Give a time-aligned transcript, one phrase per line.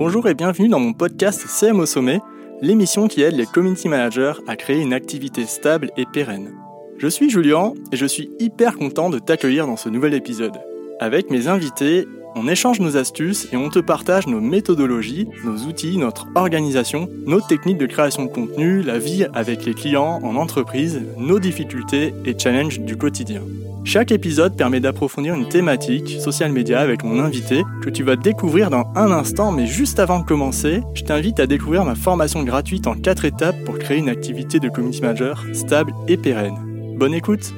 [0.00, 2.22] Bonjour et bienvenue dans mon podcast CM au sommet,
[2.62, 6.54] l'émission qui aide les community managers à créer une activité stable et pérenne.
[6.96, 10.58] Je suis Julien et je suis hyper content de t'accueillir dans ce nouvel épisode.
[11.00, 15.98] Avec mes invités, on échange nos astuces et on te partage nos méthodologies, nos outils,
[15.98, 21.02] notre organisation, nos techniques de création de contenu, la vie avec les clients en entreprise,
[21.16, 23.42] nos difficultés et challenges du quotidien.
[23.84, 28.68] Chaque épisode permet d'approfondir une thématique, social media, avec mon invité, que tu vas découvrir
[28.68, 32.86] dans un instant, mais juste avant de commencer, je t'invite à découvrir ma formation gratuite
[32.86, 36.58] en 4 étapes pour créer une activité de community manager stable et pérenne.
[36.98, 37.54] Bonne écoute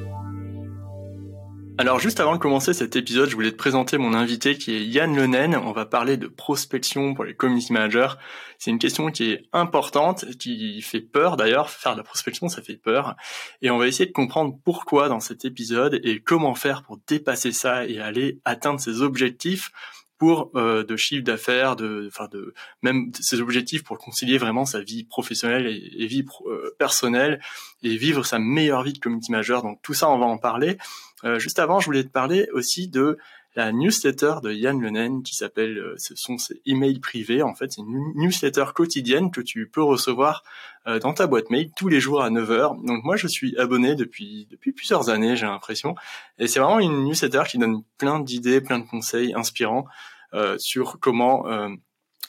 [1.79, 4.85] alors juste avant de commencer cet épisode, je voulais te présenter mon invité qui est
[4.85, 5.57] Yann Lenen.
[5.57, 8.15] On va parler de prospection pour les community managers.
[8.59, 11.71] C'est une question qui est importante, qui fait peur d'ailleurs.
[11.71, 13.17] Faire de la prospection, ça fait peur.
[13.63, 17.53] Et on va essayer de comprendre pourquoi dans cet épisode et comment faire pour dépasser
[17.53, 19.73] ça et aller atteindre ses objectifs
[20.23, 24.81] pour euh, de chiffre d'affaires, de, enfin de même ses objectifs pour concilier vraiment sa
[24.81, 27.41] vie professionnelle et, vie euh, personnelle
[27.83, 29.63] et vivre sa meilleure vie de community manager.
[29.65, 30.79] Donc tout ça, on va en parler.
[31.25, 33.19] Euh, juste avant, je voulais te parler aussi de
[33.55, 37.43] la newsletter de Yann Lenen qui s'appelle, euh, ce sont ses emails privés.
[37.43, 40.43] En fait, c'est une newsletter quotidienne que tu peux recevoir
[40.87, 42.85] euh, dans ta boîte mail tous les jours à 9h.
[42.87, 45.95] Donc moi, je suis abonné depuis depuis plusieurs années, j'ai l'impression.
[46.39, 49.87] Et c'est vraiment une newsletter qui donne plein d'idées, plein de conseils inspirants
[50.57, 51.45] sur comment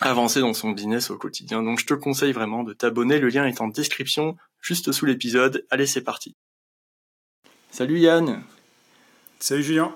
[0.02, 1.64] avancer dans son business au quotidien.
[1.64, 3.20] Donc je te conseille vraiment de t'abonner.
[3.20, 5.66] Le lien est en description juste sous l'épisode.
[5.70, 6.36] Allez, c'est parti.
[7.72, 8.44] Salut Yann.
[9.44, 9.92] Salut Julien.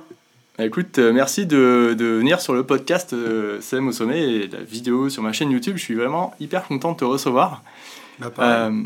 [0.57, 4.59] Bah, écoute, euh, merci de, venir sur le podcast euh, CM au sommet et la
[4.59, 5.77] vidéo sur ma chaîne YouTube.
[5.77, 7.63] Je suis vraiment hyper content de te recevoir.
[8.19, 8.81] Bah, euh,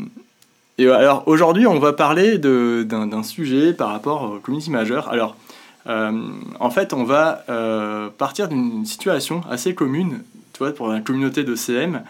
[0.78, 5.08] et alors aujourd'hui, on va parler d'un sujet par rapport au community manager.
[5.08, 5.34] Alors,
[5.84, 7.44] en fait, on va
[8.16, 12.04] partir d'une situation assez commune, tu vois, pour la communauté de CM.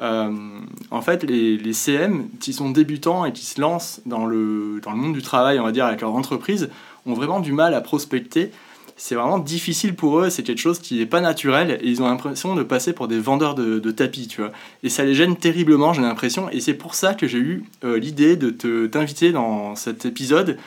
[0.00, 4.92] en fait, les, les, CM qui sont débutants et qui se lancent dans le, dans
[4.92, 6.70] le monde du travail, on va dire, avec leur entreprise,
[7.06, 8.50] ont vraiment du mal à prospecter.
[8.96, 12.06] C'est vraiment difficile pour eux, c'est quelque chose qui n'est pas naturel et ils ont
[12.06, 14.50] l'impression de passer pour des vendeurs de, tapis, tu vois.
[14.82, 16.50] Et ça les gêne terriblement, j'ai l'impression.
[16.50, 20.58] Et c'est pour ça que j'ai eu euh, l'idée de te, t'inviter dans cet épisode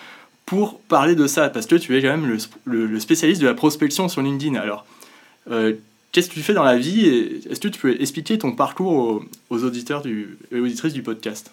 [0.46, 4.08] pour parler de ça, parce que tu es quand même le, spécialiste de la prospection
[4.08, 4.56] sur LinkedIn.
[4.56, 4.86] Alors,
[5.50, 5.74] euh,
[6.12, 9.24] qu'est-ce que tu fais dans la vie et est-ce que tu peux expliquer ton parcours
[9.50, 11.52] aux, auditeurs du, et auditrices du podcast?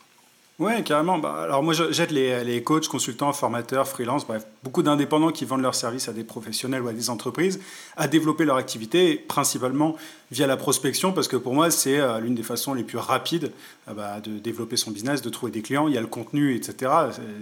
[0.58, 1.18] Ouais, carrément.
[1.18, 5.76] Bah, alors moi, j'aide les, coachs, consultants, formateurs, freelance, bref, beaucoup d'indépendants qui vendent leurs
[5.76, 7.60] services à des professionnels ou à des entreprises
[7.96, 9.94] à développer leur activité, principalement
[10.32, 13.52] via la prospection, parce que pour moi, c'est euh, l'une des façons les plus rapides
[13.86, 15.86] euh, bah, de développer son business, de trouver des clients.
[15.86, 16.90] Il y a le contenu, etc.,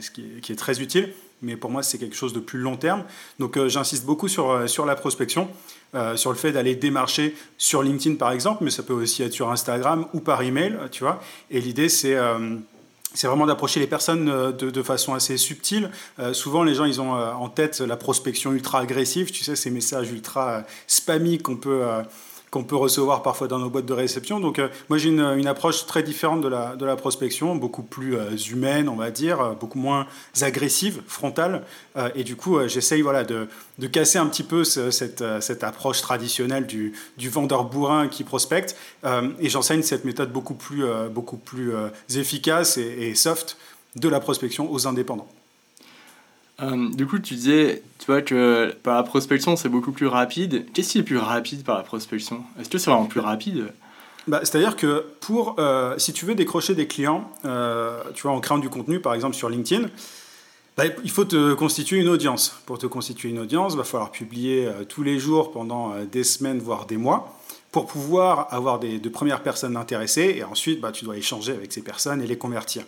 [0.01, 1.15] ce qui est, très utile.
[1.41, 3.03] Mais pour moi, c'est quelque chose de plus long terme.
[3.39, 5.49] Donc, euh, j'insiste beaucoup sur, sur la prospection,
[6.17, 9.51] sur le fait d'aller démarcher sur LinkedIn, par exemple, mais ça peut aussi être sur
[9.51, 11.23] Instagram ou par email, tu vois.
[11.51, 12.15] Et l'idée, c'est
[13.17, 15.91] c'est vraiment d'approcher les personnes euh, de, façon assez subtile.
[16.19, 19.57] Euh, souvent, les gens, ils ont euh, en tête la prospection ultra agressive, tu sais,
[19.57, 21.83] ces messages ultra spammy qu'on peut
[22.57, 24.41] qu'on peut recevoir parfois dans nos boîtes de réception.
[24.41, 28.17] Donc euh, moi j'ai une, approche très différente de la, de la prospection, beaucoup plus
[28.17, 30.07] euh, humaine on va dire, euh, beaucoup moins
[30.41, 31.63] agressive, frontale.
[32.15, 36.67] et du coup j'essaye voilà, de, de, casser un petit peu cette, cette, approche traditionnelle
[36.67, 38.77] du, du, vendeur bourrin qui prospecte.
[39.41, 41.73] et j'enseigne cette méthode beaucoup plus, beaucoup plus
[42.15, 43.57] efficace et soft
[43.97, 45.29] de la prospection aux indépendants.
[46.63, 50.67] Euh, du coup, tu disais, tu vois, que par la prospection, c'est beaucoup plus rapide.
[50.73, 52.45] Qu'est-ce qui est plus rapide par la prospection?
[52.59, 53.73] Est-ce que c'est vraiment plus rapide?
[54.27, 58.41] Bah, C'est-à-dire que pour, euh, si tu veux décrocher des clients, euh, tu vois, en
[58.41, 59.89] créant du contenu, par exemple sur LinkedIn,
[60.77, 62.61] bah, il faut te constituer une audience.
[62.67, 66.59] Pour te constituer une audience, il va falloir publier tous les jours pendant des semaines,
[66.59, 67.39] voire des mois,
[67.71, 70.35] pour pouvoir avoir des, de premières personnes intéressées.
[70.37, 72.83] Et ensuite, bah, tu dois échanger avec ces personnes et les convertir.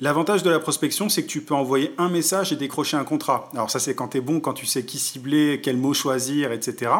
[0.00, 3.48] L'avantage de la prospection, c'est que tu peux envoyer un message et décrocher un contrat.
[3.52, 6.52] Alors ça, c'est quand tu es bon, quand tu sais qui cibler, quel mot choisir,
[6.52, 6.92] etc.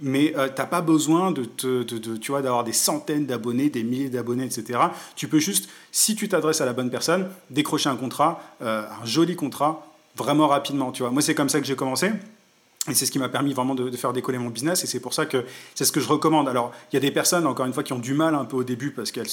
[0.00, 4.10] Mais euh, tu n'as pas besoin de, tu vois, d'avoir des centaines d'abonnés, des milliers
[4.10, 4.78] d'abonnés, etc.
[5.16, 9.04] Tu peux juste, si tu t'adresses à la bonne personne, décrocher un contrat, euh, un
[9.04, 9.84] joli contrat,
[10.14, 10.92] vraiment rapidement.
[10.92, 11.10] Tu vois.
[11.10, 12.12] Moi, c'est comme ça que j'ai commencé.
[12.88, 14.84] Et c'est ce qui m'a permis vraiment de, faire décoller mon business.
[14.84, 15.44] Et c'est pour ça que
[15.74, 16.48] c'est ce que je recommande.
[16.48, 18.56] Alors, il y a des personnes, encore une fois, qui ont du mal un peu
[18.56, 19.26] au début parce qu'elles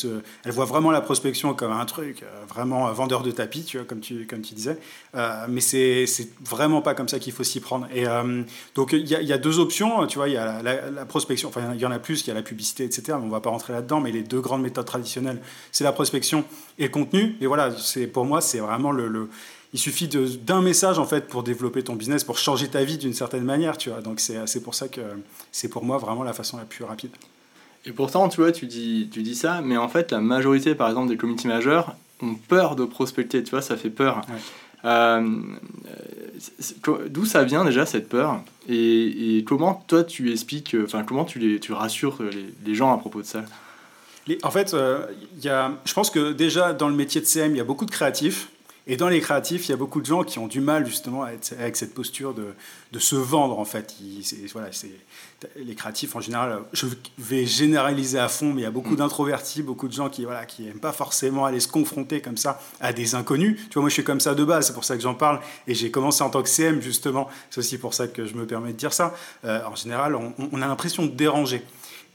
[0.44, 3.86] elles voient vraiment la prospection comme un truc, euh, vraiment vendeur de tapis, tu vois,
[3.86, 4.78] comme tu, comme tu disais.
[5.16, 6.06] Euh, mais c'est
[6.44, 7.88] vraiment pas comme ça qu'il faut s'y prendre.
[7.94, 8.44] Et euh,
[8.76, 10.06] donc, il y, a, deux options.
[10.08, 12.32] Tu vois, il y a la, prospection, enfin, il y en a plus, il y
[12.32, 13.18] a la publicité, etc.
[13.22, 15.42] On va pas rentrer là-dedans, mais les deux grandes méthodes traditionnelles,
[15.72, 16.44] c'est la prospection
[16.80, 17.36] et le contenu.
[17.42, 17.70] Et voilà,
[18.12, 19.30] pour moi, c'est vraiment le, le
[19.74, 23.14] il suffit d'un message en fait pour développer ton business, pour changer ta vie d'une
[23.14, 24.02] certaine manière, tu vois.
[24.02, 25.02] Donc c'est pour ça que
[25.52, 27.12] c'est pour moi vraiment la façon la plus rapide.
[27.86, 30.88] Et pourtant, tu vois, tu dis, tu dis ça, mais en fait, la majorité, par
[30.88, 31.81] exemple, des community managers
[32.22, 34.22] ont peur de prospecter, tu vois, ça fait peur.
[34.86, 35.42] Euh,
[37.10, 38.42] d'où ça vient déjà cette peur?
[38.70, 42.20] Et, comment toi tu expliques, enfin comment tu, les, tu rassures
[42.64, 43.44] les, gens à propos de ça?
[44.44, 45.06] En fait, euh,
[45.42, 47.86] y a, je pense que déjà dans le métier de CM, il y a beaucoup
[47.86, 48.50] de créatifs
[48.86, 51.24] et dans les créatifs, il y a beaucoup de gens qui ont du mal justement
[51.24, 52.54] avec cette posture de,
[52.92, 53.96] de se vendre en fait.
[54.52, 54.70] voilà,
[55.56, 56.88] les créatifs en général, je
[57.18, 58.98] vais généraliser à fond, mais il y a beaucoup mm.
[58.98, 62.60] d'introvertis, beaucoup de gens qui voilà, qui aiment pas forcément aller se confronter comme ça
[62.82, 63.58] à des inconnus.
[63.70, 65.40] Tu vois, moi je suis comme ça de base, c'est pour ça que j'en parle.
[65.66, 67.30] Et j'ai commencé en tant que CM justement.
[67.52, 69.16] C'est aussi pour ça que je me permets de dire ça.
[69.46, 71.64] Euh, en général, on, a l'impression de déranger.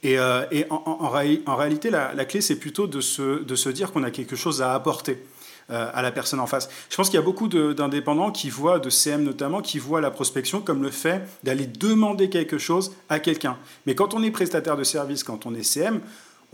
[0.02, 1.08] Et, euh, et en, en,
[1.56, 4.60] réalité, la, la clé, c'est plutôt de se, de se dire qu'on a quelque chose
[4.60, 5.24] à apporter.
[5.70, 6.70] Euh, à la personne en face.
[6.88, 10.10] Je pense qu'il y a beaucoup d'indépendants qui voient, de CM notamment, qui voient la
[10.10, 13.58] prospection comme le fait d'aller demander quelque chose à quelqu'un.
[13.84, 16.00] Mais quand on est prestataire de service, quand on est CM,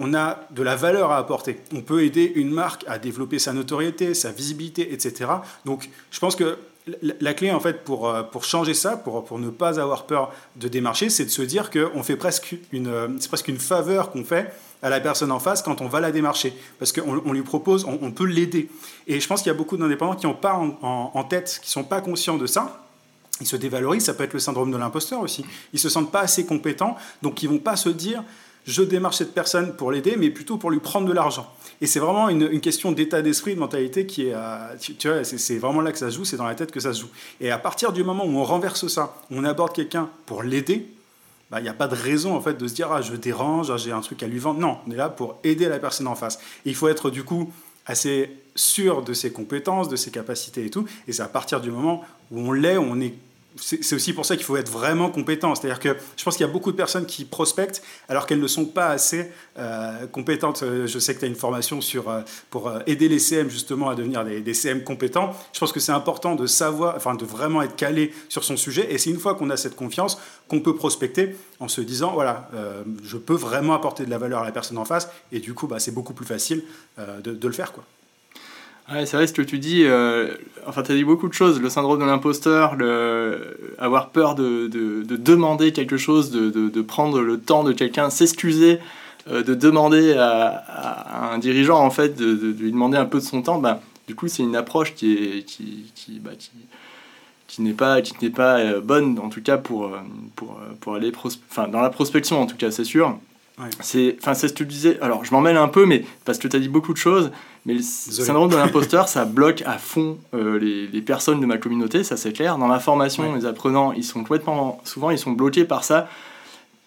[0.01, 1.61] on a de la valeur à apporter.
[1.73, 5.31] On peut aider une marque à développer sa notoriété, sa visibilité, etc.
[5.65, 6.59] Donc je pense que
[7.01, 10.33] la clé, en fait, pour, euh, pour changer ça, pour, pour ne pas avoir peur
[10.57, 14.11] de démarcher, c'est de se dire qu'on fait presque une, euh, c'est presque une faveur
[14.11, 14.53] qu'on fait
[14.83, 16.55] à la personne en face quand on va la démarcher.
[16.79, 18.69] Parce qu'on on lui propose, on, peut l'aider.
[19.07, 21.73] Et je pense qu'il y a beaucoup d'indépendants qui n'ont pas en, tête, qui ne
[21.73, 22.85] sont pas conscients de ça.
[23.41, 25.45] Ils se dévalorisent, ça peut être le syndrome de l'imposteur aussi.
[25.73, 28.23] Ils se sentent pas assez compétents, donc ils vont pas se dire
[28.67, 31.53] je démarche cette personne pour l'aider, mais plutôt pour lui prendre de l'argent.
[31.81, 35.59] Et c'est vraiment une, question d'état d'esprit, de mentalité qui est, euh, tu, vois, c'est
[35.59, 37.11] vraiment là que ça se joue, c'est dans la tête que ça se joue.
[37.41, 41.51] Et à partir du moment où on renverse ça, on aborde quelqu'un pour l'aider, il
[41.51, 43.77] bah, n'y a pas de raison en fait de se dire ah je dérange, ah,
[43.77, 44.61] j'ai un truc à lui vendre.
[44.61, 46.39] Non, on est là pour aider la personne en face.
[46.65, 47.53] Il faut être du coup
[47.87, 50.87] assez sûr de ses compétences, de ses capacités et tout.
[51.07, 53.15] Et c'est à partir du moment où on l'est, on est
[53.57, 55.55] c'est aussi pour ça qu'il faut être vraiment compétent.
[55.55, 58.47] C'est-à-dire que je pense qu'il y a beaucoup de personnes qui prospectent alors qu'elles ne
[58.47, 60.63] sont pas assez euh, compétentes.
[60.63, 63.89] Euh, je sais que tu as une formation sur, euh, pour aider les CM justement
[63.89, 65.33] à devenir des, CM compétents.
[65.53, 68.93] Je pense que c'est important de savoir, enfin de vraiment être calé sur son sujet.
[68.93, 70.19] Et c'est une fois qu'on a cette confiance
[70.49, 72.51] qu'on peut prospecter en se disant, voilà,
[73.03, 75.09] je peux vraiment apporter de la valeur à la personne en face.
[75.33, 76.63] Et du coup, bah, c'est beaucoup plus facile
[76.99, 77.73] de, de le faire.
[77.73, 77.85] quoi.
[78.93, 79.85] Ouais, c'est vrai ce que tu dis.
[79.85, 80.35] Euh,
[80.67, 81.61] enfin, tu as dit beaucoup de choses.
[81.61, 82.77] Le syndrome de l'imposteur,
[83.79, 88.79] avoir peur de, de, de, demander quelque chose, de, prendre le temps de quelqu'un, s'excuser,
[89.31, 93.41] euh, de demander à, un dirigeant, en fait, de, lui demander un peu de son
[93.41, 93.59] temps.
[93.59, 95.45] Ben, du coup, c'est une approche qui est.
[95.45, 96.51] Qui, qui, bah, qui,
[97.47, 99.93] qui n'est pas, qui n'est pas euh, bonne, en tout cas pour,
[100.35, 103.19] pour, pour aller enfin, dans la prospection, en tout cas, c'est sûr.
[103.81, 104.99] C'est, enfin, c'est ce que tu disais.
[105.01, 107.31] Alors, je m'en mêle un peu, mais parce que tu as dit beaucoup de choses.
[107.67, 111.57] Mais le syndrome de l'imposteur, ça bloque à fond euh, les, les, personnes de ma
[111.57, 112.59] communauté, ça c'est clair.
[112.59, 116.09] Dans la formation, les apprenants, ils sont complètement, souvent, ils sont bloqués par ça.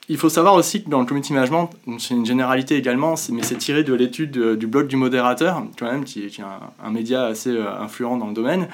[0.10, 1.70] Il faut savoir aussi que dans le community management,
[2.00, 5.92] c'est une généralité également, mais c'est tiré de l'étude euh, du blog du modérateur, quand
[5.92, 8.68] même, qui, est un, un, média assez euh, influent dans le domaine.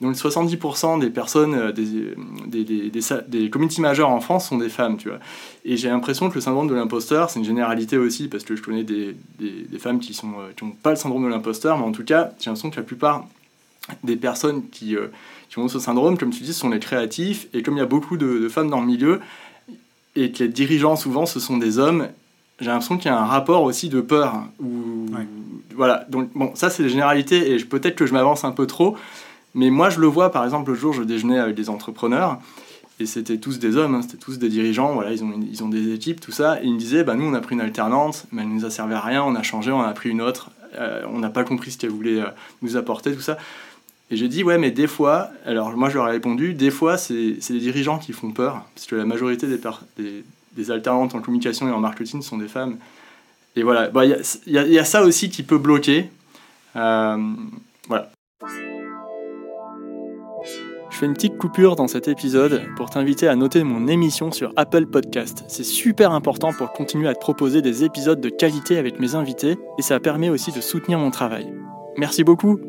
[0.00, 1.84] Donc 70% des personnes, euh, des,
[2.46, 5.18] des, des, des, community en France sont des femmes, tu vois.
[5.64, 8.62] Et j'ai l'impression que le syndrome de l'imposteur, c'est une généralité aussi, parce que je
[8.62, 9.14] connais des,
[9.78, 12.70] femmes qui n'ont qui pas le syndrome de l'imposteur, mais en tout cas, j'ai l'impression
[12.70, 13.26] que la plupart
[14.02, 15.08] des personnes qui, euh,
[15.50, 17.86] qui ont ce syndrome, comme tu dis, sont les créatifs, et comme il y a
[17.86, 19.20] beaucoup de, femmes dans le milieu,
[20.16, 22.08] et que les dirigeants, souvent, ce sont des hommes,
[22.58, 24.44] j'ai l'impression qu'il y a un rapport aussi de peur.
[24.60, 25.06] Ou,
[25.74, 28.96] Voilà, donc bon, ça c'est les généralités, et peut-être que je m'avance un peu trop,
[29.54, 32.38] mais moi, je le vois, par exemple, le jour, je déjeunais avec des entrepreneurs,
[33.00, 35.68] et c'était tous des hommes, hein, c'était tous des dirigeants, voilà, ils ont, ils ont
[35.68, 38.26] des équipes, tout ça, et ils me disaient, bah, nous, on a pris une alternante,
[38.30, 40.20] mais elle ne nous a servi à rien, on a changé, on a pris une
[40.20, 42.26] autre, euh, on n'a pas compris ce qu'elle voulait euh,
[42.62, 43.38] nous apporter, tout ça.
[44.10, 46.98] Et j'ai dit, ouais, mais des fois, alors moi, je leur ai répondu, des fois,
[46.98, 49.60] c'est les dirigeants qui font peur, parce que la majorité des,
[49.96, 50.24] des,
[50.56, 52.76] des alternantes en communication et en marketing sont des femmes.
[53.56, 54.16] Et voilà, bah, il
[54.46, 56.10] y, y, a ça aussi qui peut bloquer.
[56.76, 57.16] Euh,
[57.88, 58.10] voilà
[61.00, 64.84] fais une petite coupure dans cet épisode pour t'inviter à noter mon émission sur Apple
[64.84, 65.44] Podcast.
[65.48, 69.56] C'est super important pour continuer à te proposer des épisodes de qualité avec mes invités
[69.78, 71.50] et ça permet aussi de soutenir mon travail.
[71.96, 72.60] Merci beaucoup.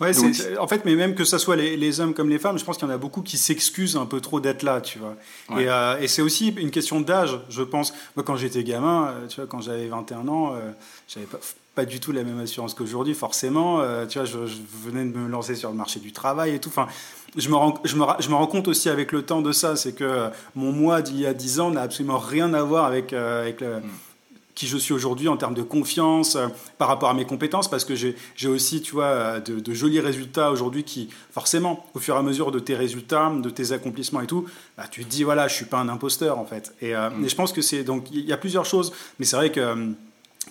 [0.00, 0.12] Ouais,
[0.58, 2.88] en fait, mais même que ce soit les, hommes comme les femmes, je pense qu'il
[2.88, 5.16] y en a beaucoup qui s'excusent un peu trop d'être là, tu vois.
[5.60, 7.92] Et, euh, et c'est aussi une question d'âge, je pense.
[8.16, 10.72] Moi, quand j'étais gamin, euh, tu vois, quand j'avais 21 ans, euh,
[11.06, 11.38] j'avais pas,
[11.74, 13.80] pas du tout la même assurance qu'aujourd'hui, forcément.
[13.80, 14.38] Euh, tu vois, je,
[14.84, 16.68] venais de me lancer sur le marché du travail et tout.
[16.68, 16.86] Enfin,
[17.36, 19.76] je me rends, je me, je me rends compte aussi avec le temps de ça,
[19.76, 23.12] c'est que mon moi d'il y a 10 ans n'a absolument rien à voir avec,
[23.12, 23.80] euh, avec le,
[24.54, 26.48] qui je suis aujourd'hui en termes de confiance euh,
[26.78, 30.50] par rapport à mes compétences, parce que j'ai aussi, tu vois, euh, de, jolis résultats
[30.50, 34.26] aujourd'hui qui, forcément, au fur et à mesure de tes résultats, de tes accomplissements et
[34.26, 36.74] tout, bah, tu te dis, voilà, je suis pas un imposteur, en fait.
[36.80, 37.28] Et, euh, mm.
[37.28, 39.94] je pense que c'est, donc, il y a plusieurs choses, mais c'est vrai que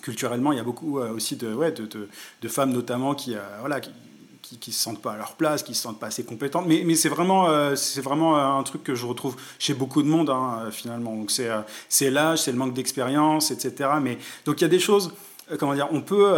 [0.00, 3.80] culturellement, il y a beaucoup aussi de, ouais, de, de, femmes notamment qui, voilà,
[4.42, 6.66] qui, qui se sentent pas à leur place, qui se sentent pas assez compétentes.
[6.66, 10.08] Mais, mais c'est vraiment, euh, vraiment euh, un truc que je retrouve chez beaucoup de
[10.08, 11.14] monde, hein, euh, finalement.
[11.14, 13.90] Donc c'est, l'âge, c'est le manque d'expérience, etc.
[14.02, 15.12] Mais, donc il y a des choses,
[15.58, 16.34] comment dire, on peut...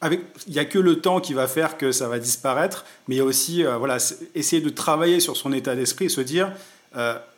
[0.00, 3.14] avec, il n'y a que le temps qui va faire que ça va disparaître, mais
[3.14, 3.98] il y a aussi voilà,
[4.34, 6.52] essayer de travailler sur son état d'esprit se dire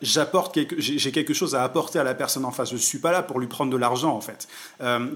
[0.01, 2.69] j'apporte quelque, j'ai quelque chose à apporter à la personne en face.
[2.69, 4.47] Je ne suis pas là pour lui prendre de l'argent, en fait.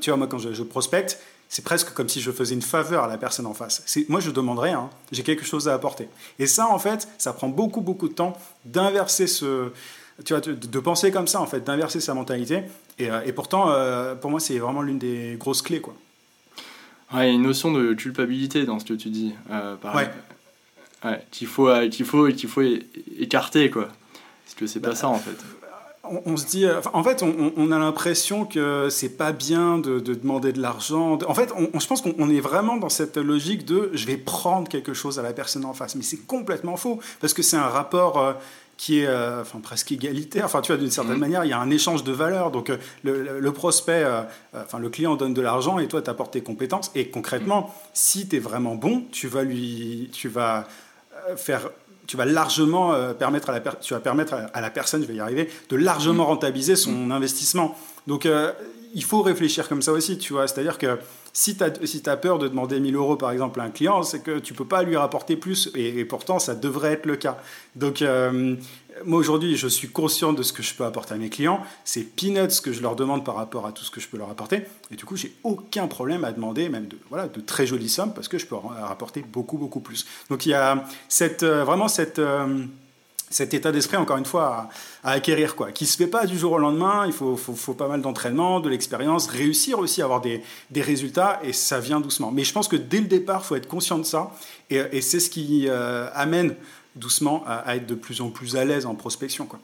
[0.01, 1.19] tu vois, moi, quand je, je prospecte,
[1.49, 3.83] c'est presque comme si je faisais une faveur à la personne en face.
[4.07, 4.89] Moi, je demande rien, hein.
[5.11, 6.07] j'ai quelque chose à apporter.
[6.37, 9.71] Et ça, en fait, ça prend beaucoup, beaucoup de temps d'inverser ce...
[10.25, 12.63] Tu vois, de, penser comme ça, en fait, d'inverser sa mentalité.
[12.99, 15.95] Et, euh, pourtant, euh, pour moi, c'est vraiment l'une des grosses clés, quoi.
[17.13, 19.33] Ouais, il y a une notion de culpabilité dans ce que tu dis.
[19.49, 20.09] Euh, ouais.
[21.03, 22.61] ouais qu'il faut, qu'il faut, qu'il faut
[23.17, 23.87] écarter, quoi.
[24.49, 25.37] Parce que c'est pas bah, ça, en fait
[26.25, 30.51] on, se dit, euh, en fait, on, a l'impression que c'est pas bien de, demander
[30.51, 31.17] de l'argent.
[31.27, 34.93] En fait, je pense qu'on est vraiment dans cette logique de je vais prendre quelque
[34.93, 35.95] chose à la personne en face.
[35.95, 38.33] Mais c'est complètement faux, parce que c'est un rapport euh,
[38.77, 40.45] qui est euh, enfin, presque égalitaire.
[40.45, 41.19] Enfin, tu vois, d'une certaine mmh.
[41.19, 42.51] manière, il y a un échange de valeurs.
[42.51, 42.71] Donc,
[43.03, 44.05] le, prospect,
[44.53, 46.91] enfin, le client donne de l'argent et toi, tu apportes tes compétences.
[46.95, 47.71] Et concrètement, mmh.
[47.93, 50.67] si tu es vraiment bon, tu vas lui, tu vas
[51.35, 51.69] faire
[52.09, 56.25] tu vas largement euh, permettre à la, la personne, je vais y arriver, de largement
[56.25, 57.77] rentabiliser son investissement.
[58.07, 58.51] Donc, euh,
[58.93, 60.47] il faut réfléchir comme ça aussi, tu vois.
[60.47, 60.99] C'est-à-dire que
[61.33, 64.03] si tu as, si as peur de demander 1000 euros, par exemple, à un client,
[64.03, 65.71] c'est que tu peux pas lui rapporter plus.
[65.75, 67.37] Et, pourtant, ça devrait être le cas.
[67.75, 68.55] Donc, euh,
[69.05, 71.61] moi aujourd'hui, je suis conscient de ce que je peux apporter à mes clients.
[71.83, 74.29] C'est peanuts que je leur demande par rapport à tout ce que je peux leur
[74.29, 74.63] apporter.
[74.91, 78.13] Et du coup, j'ai aucun problème à demander même de, voilà, de très jolies sommes
[78.13, 80.05] parce que je peux rapporter beaucoup, beaucoup plus.
[80.29, 82.65] Donc il y a cette, euh, vraiment cette, euh,
[83.29, 84.69] cet état d'esprit, encore une fois,
[85.03, 87.05] à, acquérir, quoi, qui se fait pas du jour au lendemain.
[87.05, 91.39] Il faut, faut, pas mal d'entraînement, de l'expérience, réussir aussi à avoir des, des, résultats,
[91.43, 92.31] et ça vient doucement.
[92.31, 94.31] Mais je pense que dès le départ, faut être conscient de ça,
[94.69, 96.55] et, c'est ce qui euh, amène
[96.95, 99.45] doucement à, être de plus en plus à l'aise en prospection.
[99.45, 99.59] Quoi.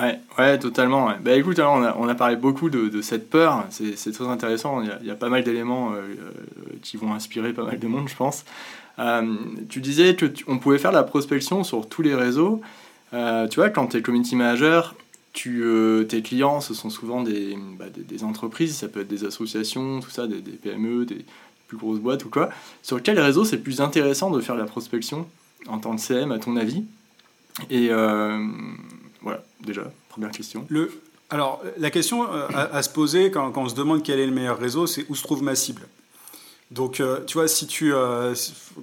[0.00, 1.12] Ouais, ouais, totalement.
[1.20, 4.90] Bah écoute, alors on, a, parlé beaucoup de, cette peur, c'est très intéressant, il y
[4.90, 6.32] a, il y a pas mal d'éléments euh, euh,
[6.82, 8.44] qui vont inspirer pas mal de monde, je pense.
[8.98, 9.36] Euh,
[9.68, 12.60] tu disais qu'on pouvait faire la prospection sur tous les réseaux.
[13.12, 14.94] tu vois, quand tu es community manager,
[15.32, 15.64] tu,
[16.08, 20.10] tes clients, ce sont souvent des, bah, des, entreprises, ça peut être des associations, tout
[20.10, 21.24] ça, des, PME, des
[21.66, 22.50] plus grosses boîtes ou quoi.
[22.82, 25.26] Sur quel réseau c'est plus intéressant de faire la prospection
[25.66, 26.84] en tant que CM, à ton avis?
[27.70, 28.38] Et euh,
[29.22, 30.66] voilà, déjà, première question.
[31.30, 34.58] Alors, la question euh, à, se poser quand, on se demande quel est le meilleur
[34.58, 35.82] réseau, c'est où se trouve ma cible
[36.74, 38.34] donc, euh, tu vois, si tu, euh,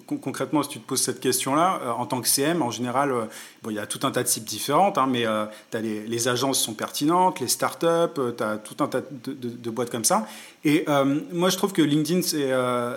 [0.07, 3.11] concrètement, si tu te poses cette question-là, euh, en tant que CM, en général,
[3.61, 6.61] bon, il y a tout un tas de cibles différentes, hein, mais as les, agences
[6.61, 10.25] sont pertinentes, les startups, tu as tout un tas de, boîtes comme ça.
[10.63, 10.85] Et
[11.33, 12.51] moi, je trouve que LinkedIn, c'est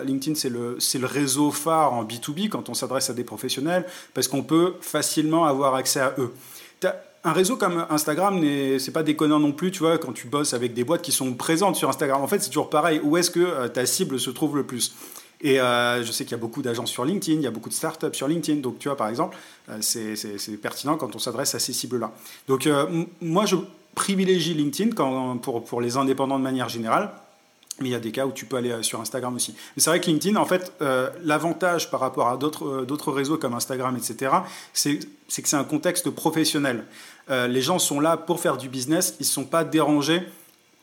[0.05, 4.43] LinkedIn, le, le réseau phare en B2B quand on s'adresse à des professionnels, parce qu'on
[4.43, 6.31] peut facilement avoir accès à eux
[7.25, 8.39] un réseau comme Instagram,
[8.77, 11.33] c'est pas déconnant non plus, tu vois, quand tu bosses avec des boîtes qui sont
[11.33, 12.21] présentes sur Instagram.
[12.21, 13.01] En fait, c'est toujours pareil.
[13.03, 14.95] Où est-ce que euh, ta cible se trouve le plus?
[15.41, 17.69] Et euh, je sais qu'il y a beaucoup d'agences sur LinkedIn, il y a beaucoup
[17.69, 18.61] de startups sur LinkedIn.
[18.61, 19.35] Donc, tu vois, par exemple,
[19.69, 22.11] euh, c'est pertinent quand on s'adresse à ces cibles-là.
[22.47, 22.69] Donc,
[23.21, 23.55] moi, je
[23.95, 27.11] privilégie LinkedIn pour les indépendants de manière générale.
[27.81, 29.53] Mais il y a des cas où tu peux aller sur Instagram aussi.
[29.75, 30.71] Mais c'est vrai que LinkedIn, en fait,
[31.23, 34.31] l'avantage par rapport à d'autres réseaux comme Instagram, etc.,
[34.73, 36.85] c'est que c'est un contexte professionnel.
[37.29, 40.21] Euh, les gens sont là pour faire du business, ils ne sont pas dérangés.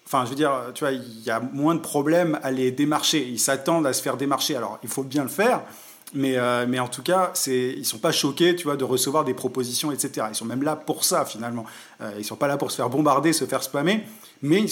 [0.06, 3.26] Enfin, je veux dire, tu vois, il y a moins de problèmes à les démarcher.
[3.26, 4.56] Ils s'attendent à se faire démarcher.
[4.56, 5.62] Alors, il faut bien le faire,
[6.14, 9.24] mais, euh, mais en tout cas, ils ne sont pas choqués, tu vois, de recevoir
[9.24, 10.26] des propositions, etc.
[10.30, 11.64] Ils sont même là pour ça, finalement.
[12.00, 14.04] Euh, ils ne sont pas là pour se faire bombarder, se faire spammer,
[14.42, 14.70] mais ils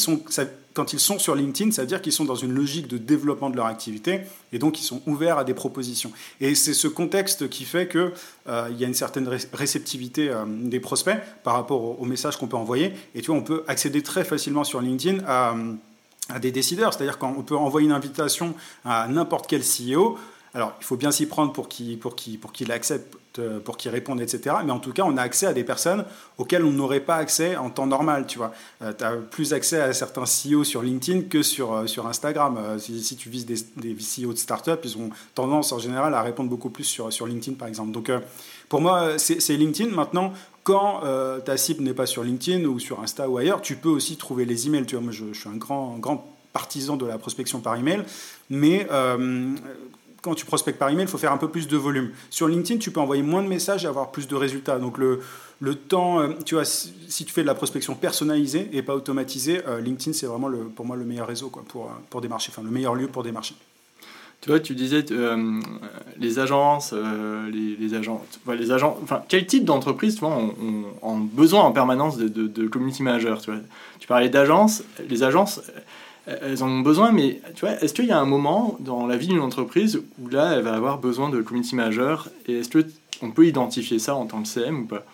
[0.75, 3.50] quand ils sont sur LinkedIn, ça veut dire qu'ils sont dans une logique de développement
[3.50, 4.20] de leur activité
[4.52, 6.12] et donc ils sont ouverts à des propositions.
[6.40, 8.12] Et c'est ce contexte qui fait qu'il
[8.49, 12.56] euh, y a une certaine réceptivité euh, des prospects par rapport aux, messages qu'on peut
[12.56, 12.92] envoyer.
[13.14, 15.54] Et tu vois, on peut accéder très facilement sur LinkedIn à
[16.40, 18.54] des décideurs, c'est-à-dire qu'on peut envoyer une invitation
[18.85, 20.16] à n'importe quel CEO.
[20.54, 23.92] Alors, il faut bien s'y prendre pour qu'il pour pour qu'il accepte euh, pour qu'ils
[23.92, 24.57] répondent, etc.
[24.64, 26.04] Mais en tout cas, on a accès à des personnes
[26.37, 28.52] auxquelles on n'aurait pas accès en temps normal, tu vois.
[28.83, 32.59] Euh, as plus accès à certains CEO sur LinkedIn que sur, euh, sur Instagram.
[32.78, 36.50] si, tu vises des, des, CEO de start-up, ils ont tendance en général à répondre
[36.50, 37.92] beaucoup plus sur, sur LinkedIn, par exemple.
[37.92, 38.11] Donc,
[38.69, 39.95] pour moi, c'est LinkedIn.
[39.95, 40.33] Maintenant,
[40.64, 41.02] quand
[41.45, 44.45] ta cible n'est pas sur LinkedIn ou sur Insta ou ailleurs, tu peux aussi trouver
[44.45, 44.87] les emails.
[44.87, 48.02] Tu vois, moi, je, je suis un grand, grand partisan de la prospection par email,
[48.49, 48.88] mais
[50.23, 52.11] quand tu prospectes par email, il faut faire un peu plus de volume.
[52.29, 54.79] Sur LinkedIn, tu peux envoyer moins de messages et avoir plus de résultats.
[54.79, 55.21] Donc le,
[55.61, 59.62] le temps, euh, tu vois, si, tu fais de la prospection personnalisée et pas automatisée,
[59.67, 62.50] euh, LinkedIn, c'est vraiment le, pour moi le meilleur réseau quoi, pour, euh, pour démarcher,
[62.53, 63.55] enfin le meilleur lieu pour démarcher.
[64.41, 65.05] Tu vois, tu disais
[66.17, 71.73] les agences, les, les, agents, les agents, enfin, quel type d'entreprise, tu ont, besoin en
[71.73, 73.61] permanence de community manager, tu vois?
[73.99, 75.61] Tu parlais d'agences, les agences,
[76.42, 79.16] elles en ont besoin, mais tu vois, est-ce qu'il y a un moment dans la
[79.16, 82.70] vie d'une entreprise où là, elle va avoir besoin de community manager Et est-ce
[83.18, 85.04] qu'on peut identifier ça en tant que CM ou pas?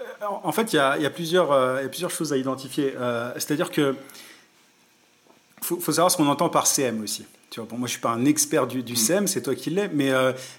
[0.00, 2.94] Euh, En fait, il y a, plusieurs, euh, plusieurs choses à identifier.
[2.96, 3.96] Euh, c'est-à-dire que
[5.62, 7.24] faut, faut savoir ce qu'on entend par CM aussi.
[7.50, 9.70] Tu vois, bon, moi, je suis pas un expert du, du CM, c'est toi qui
[9.70, 10.10] l'es, mais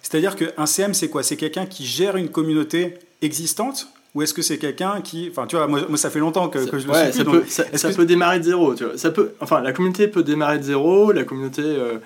[0.01, 1.21] c'est-à-dire qu'un CM, c'est quoi?
[1.21, 5.27] C'est quelqu'un qui gère une communauté existante ou est-ce que c'est quelqu'un qui.
[5.29, 8.05] Enfin, tu vois, moi, ça fait longtemps que, je le ouais, Ça, peut, ça, peut
[8.05, 8.73] démarrer de zéro.
[8.73, 8.97] Tu vois.
[8.97, 11.11] Ça peut, enfin, la communauté peut démarrer de zéro.
[11.11, 11.97] La communauté, euh,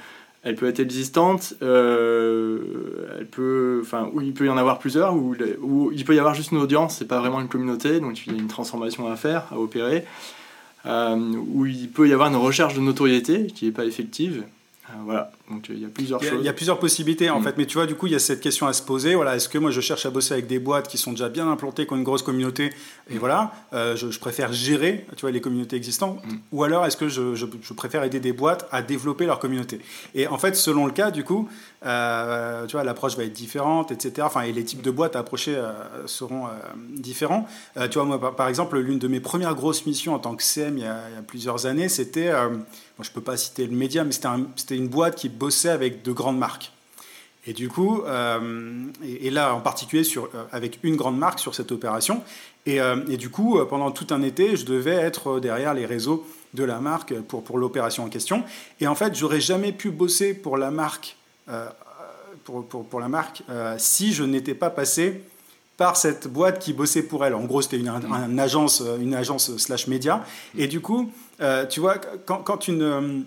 [0.44, 1.54] elle peut être existante.
[1.62, 2.60] Euh,
[3.20, 5.16] elle peut, enfin, ou il peut y en avoir plusieurs.
[5.16, 6.98] Ou, ou il peut y avoir juste une audience.
[6.98, 8.02] C'est pas vraiment une communauté.
[8.02, 10.04] Donc, il y a une transformation à faire, à opérer.
[10.86, 14.44] Euh, ou il peut y avoir une recherche de notoriété qui n'est pas effective.
[14.94, 16.40] Euh, voilà, donc il y a plusieurs choses.
[16.40, 17.44] Il y a plusieurs possibilités en mm.
[17.44, 19.16] fait, mais tu vois, du coup, il y a cette question à se poser.
[19.16, 21.50] Voilà, est-ce que moi je cherche à bosser avec des boîtes qui sont déjà bien
[21.50, 22.72] implantées, qui ont une grosse communauté,
[23.10, 23.18] et mm.
[23.18, 26.36] voilà, euh, je, préfère gérer, tu vois, les communautés existantes, mm.
[26.52, 29.80] ou alors est-ce que je, je, préfère aider des boîtes à développer leur communauté?
[30.16, 31.50] Et en fait, selon le cas, du coup,
[31.86, 34.14] euh, tu vois, l'approche va être différente, etc.
[34.22, 35.62] Enfin, et les types de boîtes à approcher
[36.06, 36.48] seront
[36.90, 37.48] différents.
[37.90, 40.78] tu vois, moi, par, exemple, l'une de mes premières grosses missions en tant que CM
[40.78, 42.32] il y a, plusieurs années, c'était
[43.00, 46.12] je ne peux pas citer le média, mais c'était une boîte qui bossait avec de
[46.12, 46.72] grandes marques.
[47.46, 51.56] Et du coup, euh, et, là en particulier sur, euh, avec une grande marque sur
[51.56, 52.24] cette opération.
[52.66, 56.26] Et, euh, et, du coup, pendant tout un été, je devais être derrière les réseaux
[56.54, 58.44] de la marque pour, pour l'opération en question.
[58.80, 61.18] Et en fait, j'aurais jamais pu bosser pour la marque,
[62.44, 63.44] pour, pour, pour, la marque
[63.78, 65.24] si je n'étais pas passé
[65.78, 67.34] par cette boîte qui bossait pour elle.
[67.34, 70.24] En gros, c'était une, une, agence, une agence slash média.
[70.58, 73.20] Et du coup, euh, tu vois, quand, une, euh,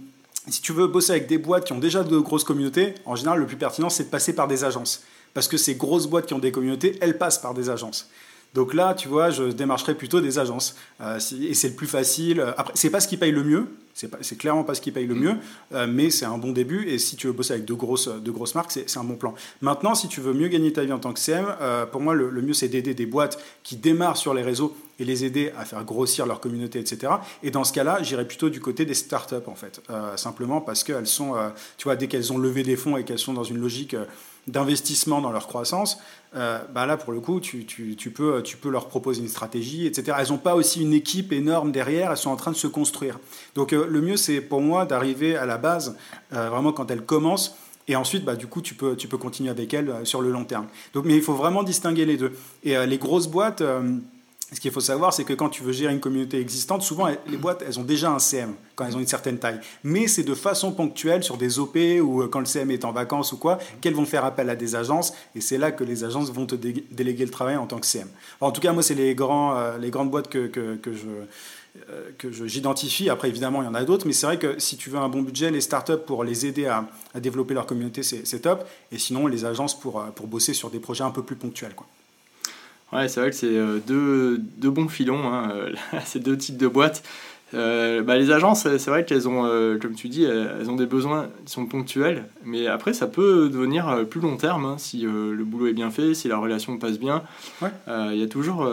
[0.49, 3.40] si tu veux bosser avec des boîtes qui ont déjà de grosses communautés, en général,
[3.40, 5.03] le plus pertinent, c'est de passer par des agences.
[5.35, 8.09] Parce que ces grosses boîtes qui ont des communautés, elles passent par des agences.
[8.57, 10.77] Donc là, tu vois, je démarcherai plutôt des agences.
[11.03, 12.40] Euh, et c'est le plus facile.
[12.57, 13.66] Après, c'est pas ce qui paye le mieux.
[13.92, 15.19] C'est clairement pas ce qui paye le mm.
[15.19, 15.35] mieux,
[15.73, 16.87] euh, mais c'est un bon début.
[16.87, 19.35] Et si tu veux bosser avec de grosses, de grosses marques, c'est un bon plan.
[19.61, 22.14] Maintenant, si tu veux mieux gagner ta vie en tant que CM, euh, pour moi,
[22.14, 25.66] le, mieux, c'est d'aider des boîtes qui démarrent sur les réseaux et les aider à
[25.66, 27.12] faire grossir leur communauté, etc.
[27.42, 29.83] Et dans ce cas-là, j'irai plutôt du côté des startups, en fait.
[30.16, 31.35] simplement parce qu'elles sont,
[31.77, 33.95] tu vois, dès qu'elles ont levé des fonds et qu'elles sont dans une logique
[34.47, 35.99] d'investissement dans leur croissance,
[36.35, 39.87] euh, bah là, pour le coup, tu, tu, peux, tu peux leur proposer une stratégie,
[39.87, 40.19] etc.
[40.21, 43.19] Elles n'ont pas aussi une équipe énorme derrière, elles sont en train de se construire.
[43.55, 45.97] Donc euh, le mieux, c'est pour moi d'arriver à la base,
[46.33, 47.57] euh, vraiment quand elles commencent,
[47.89, 50.45] et ensuite, bah, du coup, tu peux, tu peux continuer avec elles sur le long
[50.45, 50.67] terme.
[50.93, 52.33] Donc, mais il faut vraiment distinguer les deux.
[52.65, 53.63] Et les grosses boîtes
[54.53, 57.37] ce qu'il faut savoir, c'est que quand tu veux gérer une communauté existante, souvent les
[57.37, 59.59] boîtes, elles ont déjà un CM quand elles ont une certaine taille.
[59.83, 62.93] Mais c'est de façon ponctuelle sur des OP ou euh, quand le CM est en
[62.93, 65.15] vacances ou quoi, qu'elles vont faire appel à des agences.
[65.35, 68.09] Et c'est là que les agences vont te déléguer le travail en tant que CM.
[68.41, 71.09] en tout cas, moi, c'est les, euh, grandes boîtes que, que, je
[71.91, 73.11] euh, que j'identifie.
[73.11, 75.09] Après, évidemment, il y en a d'autres, mais c'est vrai que si tu veux un
[75.09, 78.65] bon budget, les startups pour les aider à, à développer leur communauté, c'est top.
[78.93, 81.75] Et sinon, les agences pour, pour bosser sur des projets un peu plus ponctuels.
[81.75, 81.89] Quoi.
[82.92, 85.72] Ouais, c'est vrai que c'est euh, deux, deux, bons filons, hein, euh,
[86.05, 87.03] ces deux types de boîtes.
[87.55, 89.42] Euh, bah, les agences, c'est vrai qu'elles ont,
[89.81, 94.05] comme tu dis, elles ont des besoins qui sont ponctuels, mais après, ça peut devenir
[94.11, 97.22] plus long terme hein, si le boulot est bien fait, si la relation passe bien.
[97.62, 98.68] Il y a toujours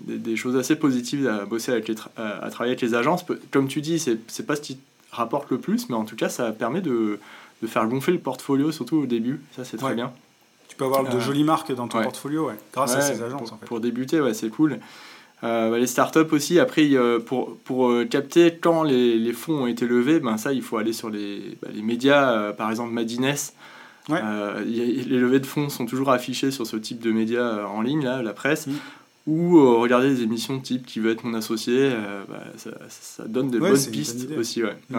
[0.00, 3.22] des, choses assez positives à bosser avec les à travailler avec les agences.
[3.50, 4.78] Comme tu dis, c'est pas ce qui
[5.12, 7.18] rapporte le plus, mais en tout cas, ça permet de,
[7.60, 9.42] de faire gonfler le portfolio, surtout au début.
[9.54, 10.10] Ça, c'est très bien.
[10.74, 13.42] Tu peux avoir de jolies marques dans ton portfolio, grâce à ces agences.
[13.42, 13.66] Pour, en fait.
[13.66, 14.80] pour débuter, ouais, c'est cool.
[15.44, 16.88] Euh, bah, les startups aussi, après,
[17.26, 20.78] pour, pour euh, capter quand les, les, fonds ont été levés, ben, ça, il faut
[20.78, 23.34] aller sur les, bah, les médias, euh, par exemple Madines.
[24.08, 28.22] les levées de fonds sont toujours affichées sur ce type de médias en ligne, là,
[28.22, 28.66] la presse.
[28.66, 28.72] Mm.
[29.26, 31.90] Ou regarder des émissions type Qui veut être mon associé,
[32.28, 34.62] bah, ça, ça, donne de bonnes pistes aussi.
[34.62, 34.76] Ouais.
[34.90, 34.96] Mm.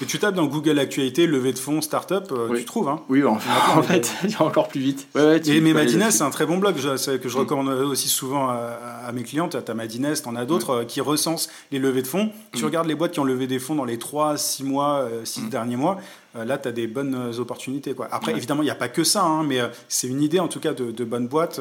[0.00, 2.88] Et tu tapes dans Google Actualité, levée de fonds, start-up, euh, tu trouves.
[2.88, 3.38] Hein oui, en,
[3.82, 5.08] fait, il y a encore plus vite.
[5.16, 7.40] et mais Madines, c'est un très bon blog que je mm.
[7.40, 9.48] recommande aussi souvent à, mes clients.
[9.48, 12.30] Tu as Madines, tu en as d'autres euh, qui recensent les levées de fonds.
[12.52, 12.64] Tu mm.
[12.66, 15.42] regardes les boîtes qui ont levé des fonds dans les 3, 6 mois, 6 euh,
[15.44, 15.50] mm.
[15.50, 15.98] derniers mois.
[16.34, 17.94] là, tu as des bonnes opportunités.
[17.94, 18.08] Quoi.
[18.12, 20.60] Après, évidemment, il n'y a pas que ça, hein, mais c'est une idée en tout
[20.60, 21.60] cas de, de bonne boîte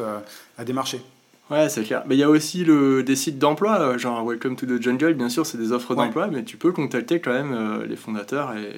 [0.58, 1.02] à démarcher.
[1.50, 2.04] Ouais, c'est clair.
[2.06, 5.14] Mais il y a aussi le, des sites d'emploi, euh, genre Welcome to the Jungle,
[5.14, 8.54] bien sûr, c'est des offres d'emploi, mais tu peux contacter quand même euh, les fondateurs
[8.58, 8.74] et,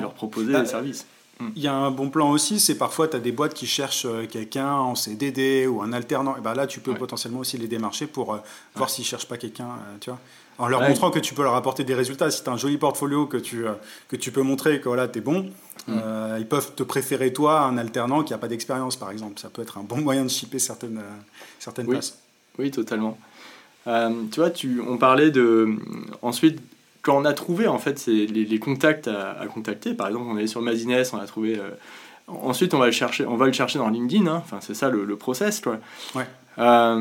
[0.00, 1.06] leur proposer bah, des services.
[1.38, 1.48] Hmm.
[1.56, 4.06] Il y a un bon plan aussi, c'est parfois tu as des boîtes qui cherchent
[4.06, 6.36] euh, quelqu'un en CDD ou un alternant.
[6.36, 8.38] Et ben là, tu peux potentiellement aussi les démarcher pour
[8.74, 9.68] voir s'ils ne cherchent pas quelqu'un,
[10.00, 10.18] tu vois.
[10.58, 12.30] En leur montrant que tu peux leur apporter des résultats.
[12.30, 13.64] Si tu as un joli portfolio que tu,
[14.08, 15.50] que tu peux montrer que voilà, tu es bon,
[15.88, 16.38] hmm.
[16.38, 19.40] ils peuvent te préférer toi un alternant qui n'a pas d'expérience, par exemple.
[19.40, 21.00] Ça peut être un bon moyen de shipper certaines,
[21.58, 21.94] certaines oui.
[21.94, 22.18] places.
[22.58, 23.18] Oui, totalement.
[23.86, 25.76] Euh, tu vois, tu, on parlait de.
[26.22, 26.60] Ensuite,
[27.02, 30.46] quand on a trouvé en fait les, les, contacts à, contacter, par exemple, on est
[30.46, 31.58] sur Mazines, on a trouvé.
[31.58, 31.70] Euh,
[32.28, 34.26] ensuite, on va le chercher, on va le chercher dans LinkedIn.
[34.26, 34.42] Hein.
[34.44, 35.78] Enfin, c'est ça le, le, process, quoi.
[36.14, 36.26] Ouais.
[36.58, 37.00] Euh,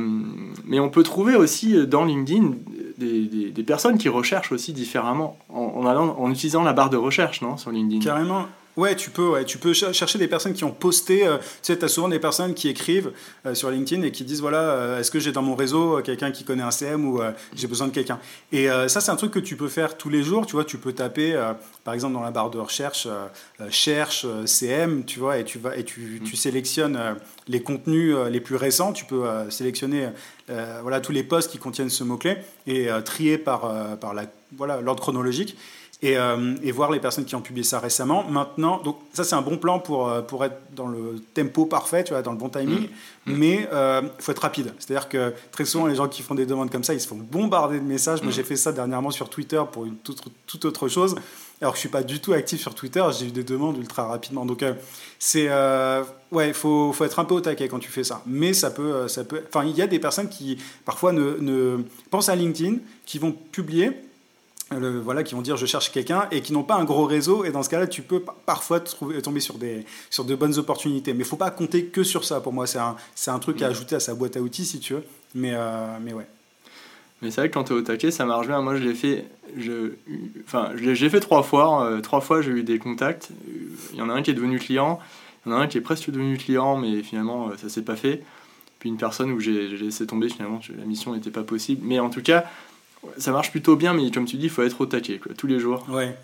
[0.66, 2.52] mais on peut trouver aussi dans LinkedIn
[2.98, 6.98] des, des, des personnes qui recherchent aussi différemment en, allant, en utilisant la barre de
[6.98, 8.02] recherche, non, sur LinkedIn.
[8.02, 8.48] Carrément.
[8.80, 11.28] Ouais, tu peux, ouais, tu peux chercher des personnes qui ont posté.
[11.28, 13.12] Euh, tu sais, tu as souvent des personnes qui écrivent
[13.46, 16.32] euh, sur LinkedIn et qui disent voilà, euh, est-ce que j'ai dans mon réseau quelqu'un
[16.32, 17.20] qui connaît un CM ou
[17.54, 18.22] j'ai besoin de quelqu'un?
[18.54, 20.46] Et ça, c'est un truc que tu peux faire tous les jours.
[20.46, 21.38] Tu vois, tu peux taper,
[21.84, 23.06] par exemple, dans la barre de recherche,
[23.70, 26.98] cherche CM, tu vois, et tu, vas, et tu, tu sélectionnes
[27.50, 28.94] les contenus les plus récents.
[28.94, 30.08] Tu peux sélectionner
[30.48, 34.24] voilà, tous les posts qui contiennent ce mot-clé et trier par, par la,
[34.56, 35.58] voilà, l'ordre chronologique.
[36.06, 38.24] Euh, et, voir les personnes qui ont publié ça récemment.
[38.24, 42.06] Maintenant, donc ça c'est un bon plan pour, euh, pour être dans le tempo parfait,
[42.06, 42.88] tu vois, dans le bon timing,
[43.26, 43.34] mmh.
[43.34, 44.74] mais il euh, faut être rapide.
[44.80, 47.18] C'est-à-dire que très souvent les gens qui font des demandes comme ça, ils se font
[47.18, 48.22] bombarder de messages.
[48.22, 48.34] Moi mmh.
[48.34, 51.16] j'ai fait ça dernièrement sur Twitter pour une toute, autre chose.
[51.60, 54.08] Alors que je suis pas du tout actif sur Twitter, j'ai eu des demandes ultra
[54.08, 54.46] rapidement.
[54.46, 54.64] Donc
[55.18, 55.50] c'est
[56.32, 58.22] ouais, il faut, faut, être un peu au taquet quand tu fais ça.
[58.26, 59.42] Mais ça peut, ça peut.
[59.50, 63.34] Enfin, il y a des personnes qui parfois ne, ne pensent à LinkedIn, qui vont
[63.34, 63.92] publier
[64.72, 67.46] voilà, qui vont dire je cherche quelqu'un et qui n'ont pas un gros réseau.
[67.46, 71.14] Et dans ce cas-là, tu peux parfois trouver, tomber sur, des, sur de bonnes opportunités.
[71.14, 72.40] Mais il ne faut pas compter que sur ça.
[72.42, 72.96] Pour moi, c'est un,
[73.28, 73.72] un, truc à mm.
[73.72, 75.04] ajouter à sa boîte à outils, si tu veux.
[75.36, 76.28] Mais, euh, mais ouais.
[77.22, 78.62] Mais c'est vrai que quand tu es au taquet, ça marche bien.
[78.62, 79.26] Moi, je l'ai fait,
[79.58, 79.92] je,
[80.46, 81.84] enfin, j'ai fait trois fois.
[81.86, 83.30] Euh, trois fois, j'ai eu des contacts.
[83.92, 85.00] Il y en a un qui est devenu client.
[85.46, 87.82] Il y en a un qui est presque devenu client, mais finalement, euh, ça s'est
[87.82, 88.24] pas fait.
[88.80, 91.82] Puis une personne où j'ai laissé tomber, finalement, la mission n'était pas possible.
[91.84, 92.46] Mais en tout cas,
[93.18, 95.48] ça marche plutôt bien, mais comme tu dis, il faut être au taquet, quoi, tous
[95.48, 95.86] les jours.
[95.90, 96.16] Ouais.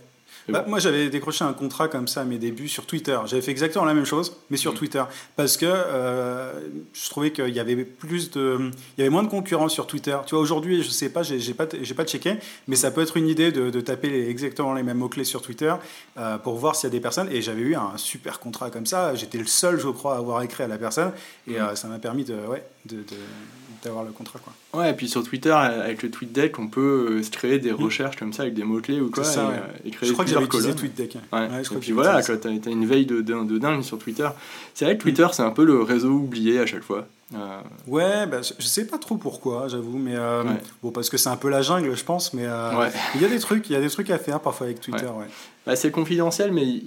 [0.47, 3.17] Bah, moi, j'avais décroché un contrat comme ça à mes débuts sur Twitter.
[3.25, 4.75] J'avais fait exactement la même chose, mais sur mm.
[4.75, 5.03] Twitter,
[5.35, 6.53] parce que euh,
[6.93, 10.15] je trouvais qu'il y avait plus de, il y avait moins de concurrence sur Twitter.
[10.27, 12.35] Tu vois, aujourd'hui, je sais pas, j'ai pas, j'ai pas checké,
[12.67, 15.73] mais ça peut être une idée de, taper exactement les mêmes mots clés sur Twitter
[16.17, 17.29] euh, pour voir s'il y a des personnes.
[17.31, 19.15] Et j'avais eu un super contrat comme ça.
[19.15, 21.11] J'étais le seul, je crois, à avoir écrit à la personne,
[21.47, 21.55] et mm.
[21.55, 23.03] euh, ça m'a permis de, ouais, de
[23.85, 24.39] d'avoir le contrat.
[24.39, 24.53] Quoi.
[24.79, 27.75] Ouais, et puis sur Twitter, avec le TweetDeck, on peut euh, se créer des mm.
[27.75, 29.23] recherches comme ça avec des mots-clés ou quoi.
[29.23, 31.17] Ça, euh, et, créer je crois que j'avais utilisé TweetDeck.
[31.31, 31.47] Ouais.
[31.61, 34.27] et puis voilà, quand tu as, une veille de, de, dingue sur Twitter.
[34.73, 37.07] C'est vrai que Twitter, c'est un peu le réseau oublié à chaque fois.
[37.33, 37.61] Euh...
[37.87, 40.43] Ouais, bah, je sais pas trop pourquoi, j'avoue, mais euh,
[40.83, 42.47] bon, parce que c'est un peu la jungle, je pense, mais
[43.15, 45.05] il y a des trucs, il y a des trucs à faire parfois avec Twitter.
[45.05, 45.25] Ouais.
[45.65, 46.81] Bah, c'est confidentiel, mais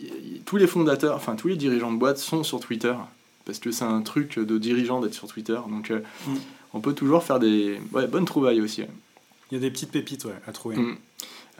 [0.44, 2.94] tous les fondateurs, enfin tous les dirigeants de boîte sont sur Twitter
[3.44, 5.58] parce que c'est un truc de dirigeant d'être sur Twitter.
[5.70, 6.34] Donc, mm
[6.74, 7.78] on peut toujours faire des
[8.10, 8.82] bonnes trouvailles aussi.
[9.50, 10.76] Il y a des petites pépites à trouver.
[10.76, 10.96] Mm.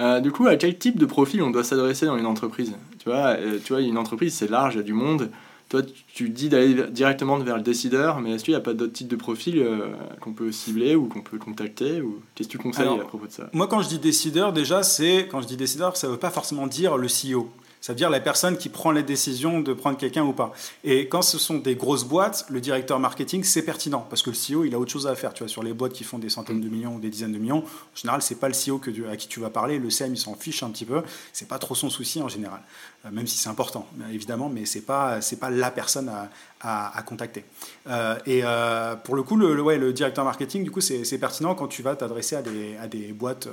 [0.01, 2.73] Euh, du coup, à quel type de profil on doit s'adresser dans une entreprise?
[2.99, 5.31] Tu vois, euh, tu vois, une entreprise, c'est large, il y a du monde.
[5.69, 5.83] Toi,
[6.15, 9.09] tu dis d'aller directement vers le décideur, mais est-ce qu'il n'y a pas d'autres types
[9.09, 9.89] de profils euh,
[10.21, 13.33] qu'on peut cibler ou qu'on peut contacter ou Qu'est-ce que tu conseilles à propos de
[13.33, 13.51] ça?
[13.53, 16.31] Moi, quand je dis décideur, déjà, c'est quand je dis décideur, ça ne veut pas
[16.31, 17.51] forcément dire le CEO.
[17.81, 20.53] Ça veut dire la personne qui prend la décision de prendre quelqu'un ou pas.
[20.85, 24.37] Et quand ce sont des grosses boîtes, le directeur marketing, c'est pertinent parce que le
[24.37, 25.33] CEO, il a autre chose à faire.
[25.33, 27.39] Tu vois, sur les boîtes qui font des centaines de millions ou des dizaines de
[27.39, 29.79] millions, en général, c'est pas le CEO que, à qui tu vas parler.
[29.79, 31.03] Le CM, il s'en fiche un petit peu.
[31.33, 32.61] C'est pas trop son souci en général,
[33.05, 36.29] euh, même si c'est important, évidemment, mais c'est pas c'est pas la personne à,
[36.61, 37.45] à, contacter.
[37.87, 41.55] Euh, et euh, pour le coup, le, ouais, le directeur marketing, du coup, c'est pertinent
[41.55, 43.49] quand tu vas t'adresser à des, à des boîtes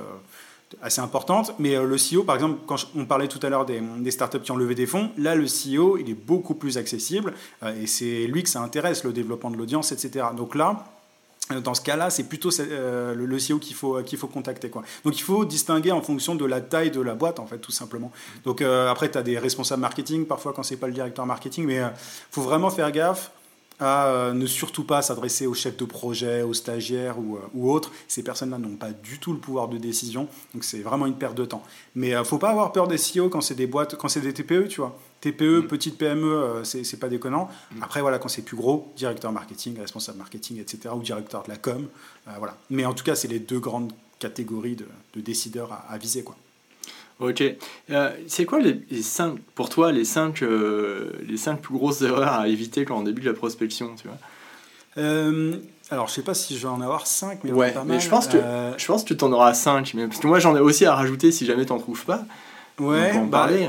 [0.82, 1.54] assez importante.
[1.58, 4.50] Mais euh, le CEO, par exemple, quand on parlait tout à l'heure des, startups qui
[4.50, 8.26] ont levé des fonds, là, le CEO, il est beaucoup plus accessible euh, et c'est
[8.26, 10.26] lui que ça intéresse, le développement de l'audience, etc.
[10.36, 10.84] Donc là,
[11.52, 14.68] euh, dans ce cas-là, c'est plutôt le CEO qu'il faut, qu'il faut contacter.
[14.68, 17.72] Donc il faut distinguer en fonction de la taille de la boîte, en fait, tout
[17.72, 18.10] simplement.
[18.44, 21.76] Donc après, tu as des responsables marketing, parfois quand c'est pas le directeur marketing, mais
[21.76, 21.90] il
[22.30, 23.30] faut vraiment faire gaffe
[23.78, 27.70] à euh, ne surtout pas s'adresser aux chefs de projet, aux stagiaires ou, euh, ou
[27.70, 27.92] autres.
[28.08, 31.36] Ces personnes-là n'ont pas du tout le pouvoir de décision, donc c'est vraiment une perte
[31.36, 31.62] de temps.
[31.94, 34.20] Mais ne euh, faut pas avoir peur des CEO quand c'est des boîtes, quand c'est
[34.20, 34.98] des TPE, tu vois.
[35.20, 35.66] TPE, mm.
[35.66, 37.48] petite PME, c'est pas déconnant.
[37.72, 37.82] Mm.
[37.82, 41.56] Après, voilà, quand c'est plus gros, directeur marketing, responsable marketing, etc., ou directeur de la
[41.56, 41.86] com,
[42.38, 42.56] voilà.
[42.70, 46.22] Mais en tout cas, c'est les deux grandes catégories de, de décideurs à, à viser,
[46.22, 46.36] quoi.
[47.18, 47.42] Ok.
[47.90, 52.32] Euh, c'est quoi les, cinq, pour toi les cinq, euh, les cinq plus grosses erreurs
[52.34, 54.18] à éviter quand on débute la prospection tu vois?
[54.98, 55.56] Euh,
[55.90, 58.00] alors, je sais pas si je vais en avoir 5, mais ouais, pas mais mal.
[58.00, 58.38] je pense que
[58.76, 60.94] je pense que tu t'en auras 5 mais parce que moi j'en ai aussi à
[60.94, 62.24] rajouter si jamais t'en trouves pas.
[62.80, 63.68] ouais, on peut en bah, parler.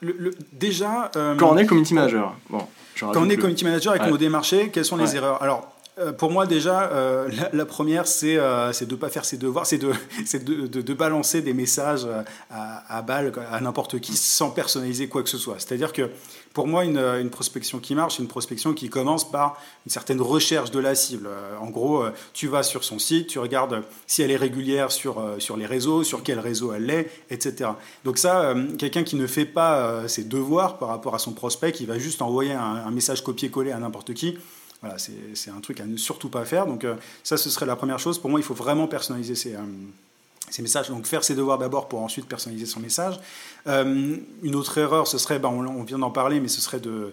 [0.00, 1.10] le- le- déjà.
[1.12, 2.34] Quand on est community manager.
[2.50, 2.66] Bon,
[3.00, 4.10] Quand on est community manager et qu'on Ouais.
[4.12, 5.42] veut démarcher, quelles sont les erreurs?
[5.42, 9.36] Alors, euh, pour moi, déjà, euh, la, première, c'est euh, de ne pas faire ses
[9.36, 12.06] devoirs, c'est de, balancer des messages
[12.50, 15.56] à, à balle à n'importe qui sans personnaliser quoi que ce soit.
[15.58, 16.10] C'est-à-dire que
[16.52, 20.70] pour moi, une, prospection qui marche, c'est une prospection qui commence par une certaine recherche
[20.70, 21.28] de la cible.
[21.60, 25.22] En gros, tu vas sur son site, tu regardes si elle est régulière sur,
[25.56, 27.70] les réseaux, sur quel réseau elle est, etc.
[28.04, 31.86] Donc ça, quelqu'un qui ne fait pas ses devoirs par rapport à son prospect, qui
[31.86, 34.36] va juste envoyer un, un message copier-coller à n'importe qui,
[34.80, 36.66] voilà, c'est un truc à ne surtout pas faire.
[36.66, 38.18] Donc euh, ça, ce serait la première chose.
[38.18, 40.88] Pour moi, il faut vraiment personnaliser ses, euh, messages.
[40.88, 43.18] Donc faire ses devoirs d'abord pour ensuite personnaliser son message.
[43.66, 47.12] Euh, une autre erreur, ce serait, ben, on, vient d'en parler, mais ce serait de,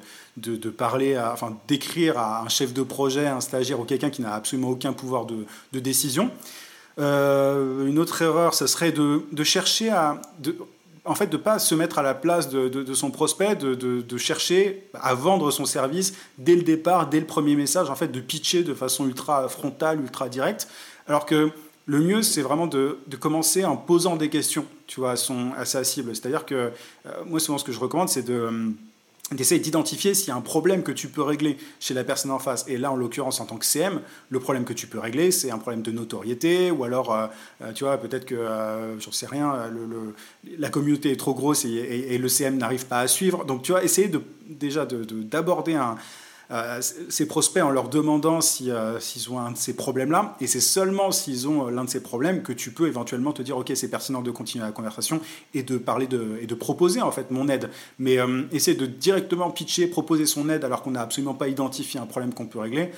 [0.70, 4.70] parler, enfin d'écrire à un chef de projet, un stagiaire ou quelqu'un qui n'a absolument
[4.70, 5.46] aucun pouvoir de,
[5.80, 6.30] décision.
[6.98, 10.22] Une autre erreur, ce serait de chercher à...
[11.06, 15.14] En fait, de pas se mettre à la place de, son prospect, de, chercher à
[15.14, 18.74] vendre son service dès le départ, dès le premier message, en fait, de pitcher de
[18.74, 20.68] façon ultra frontale, ultra directe.
[21.08, 21.52] Alors que
[21.86, 25.66] le mieux, c'est vraiment de, commencer en posant des questions, tu vois, à, son, à
[25.66, 26.16] sa cible.
[26.16, 28.74] C'est-à-dire que euh, moi, souvent, ce que je recommande, c'est de...
[29.32, 32.38] d'essayer d'identifier s'il y a un problème que tu peux régler chez la personne en
[32.38, 32.64] face.
[32.68, 35.50] Et là, en l'occurrence, en tant que CM, le problème que tu peux régler, c'est
[35.50, 37.28] un problème de notoriété, ou alors, euh,
[37.64, 40.14] euh, tu vois, peut-être que, euh, j'en sais rien, le,
[40.60, 43.46] la communauté est trop grosse et, le CM n'arrive pas à suivre.
[43.46, 44.12] Donc, tu vois, essayer
[44.48, 45.96] déjà de- de- d'aborder un,
[46.80, 50.36] ces prospects en leur demandant si, euh, s'ils ont un de ces problèmes-là.
[50.42, 53.42] Et c'est seulement s'ils ont euh, l'un de ces problèmes que tu peux éventuellement te
[53.42, 55.20] dire, OK, c'est pertinent de continuer la conversation
[55.54, 57.70] et de parler de, et de proposer en fait mon aide.
[58.00, 62.00] Mais euh, essayer de directement pitcher, proposer son aide alors qu'on n'a absolument pas identifié
[62.00, 62.92] un problème qu'on peut régler.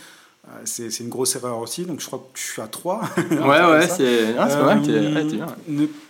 [0.50, 3.02] euh, C'est une grosse erreur aussi, donc je crois que je suis à 3.
[3.32, 3.38] Ouais,
[3.72, 5.48] ouais, c'est ah, t'es bien.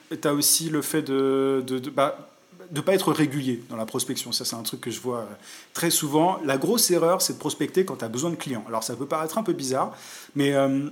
[0.10, 2.27] Tu as aussi le fait de, bah,
[2.72, 4.32] de pas être régulier dans la prospection.
[4.32, 5.26] Ça, c'est un truc que je vois euh,
[5.74, 6.40] très souvent.
[6.46, 8.64] La grosse erreur, c'est de prospecter quand tu as besoin de clients.
[8.68, 9.96] Alors, ça peut paraître un peu bizarre,
[10.36, 10.90] mais euh,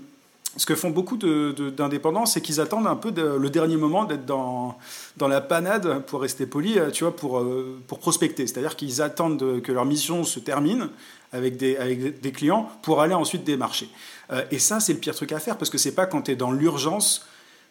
[0.57, 3.75] ce que font beaucoup de- de- d'indépendants, c'est qu'ils attendent un peu de- le dernier
[3.77, 4.77] moment d'être dans,
[5.17, 7.43] dans la panade, pour rester poli, euh, tu vois, pour,
[7.87, 8.47] pour prospecter.
[8.47, 10.89] C'est-à-dire qu'ils attendent de- que leur mission se termine
[11.33, 13.89] avec des, avec des clients pour aller ensuite démarcher.
[14.31, 16.31] Euh, et ça, c'est le pire truc à faire parce que c'est pas quand tu
[16.31, 17.25] es dans l'urgence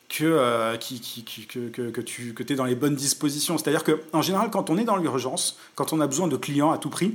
[0.08, 3.58] que, euh, que, que, tu que es dans les bonnes dispositions.
[3.58, 6.78] C'est-à-dire qu'en général, quand on est dans l'urgence, quand on a besoin de clients à
[6.78, 7.14] tout prix,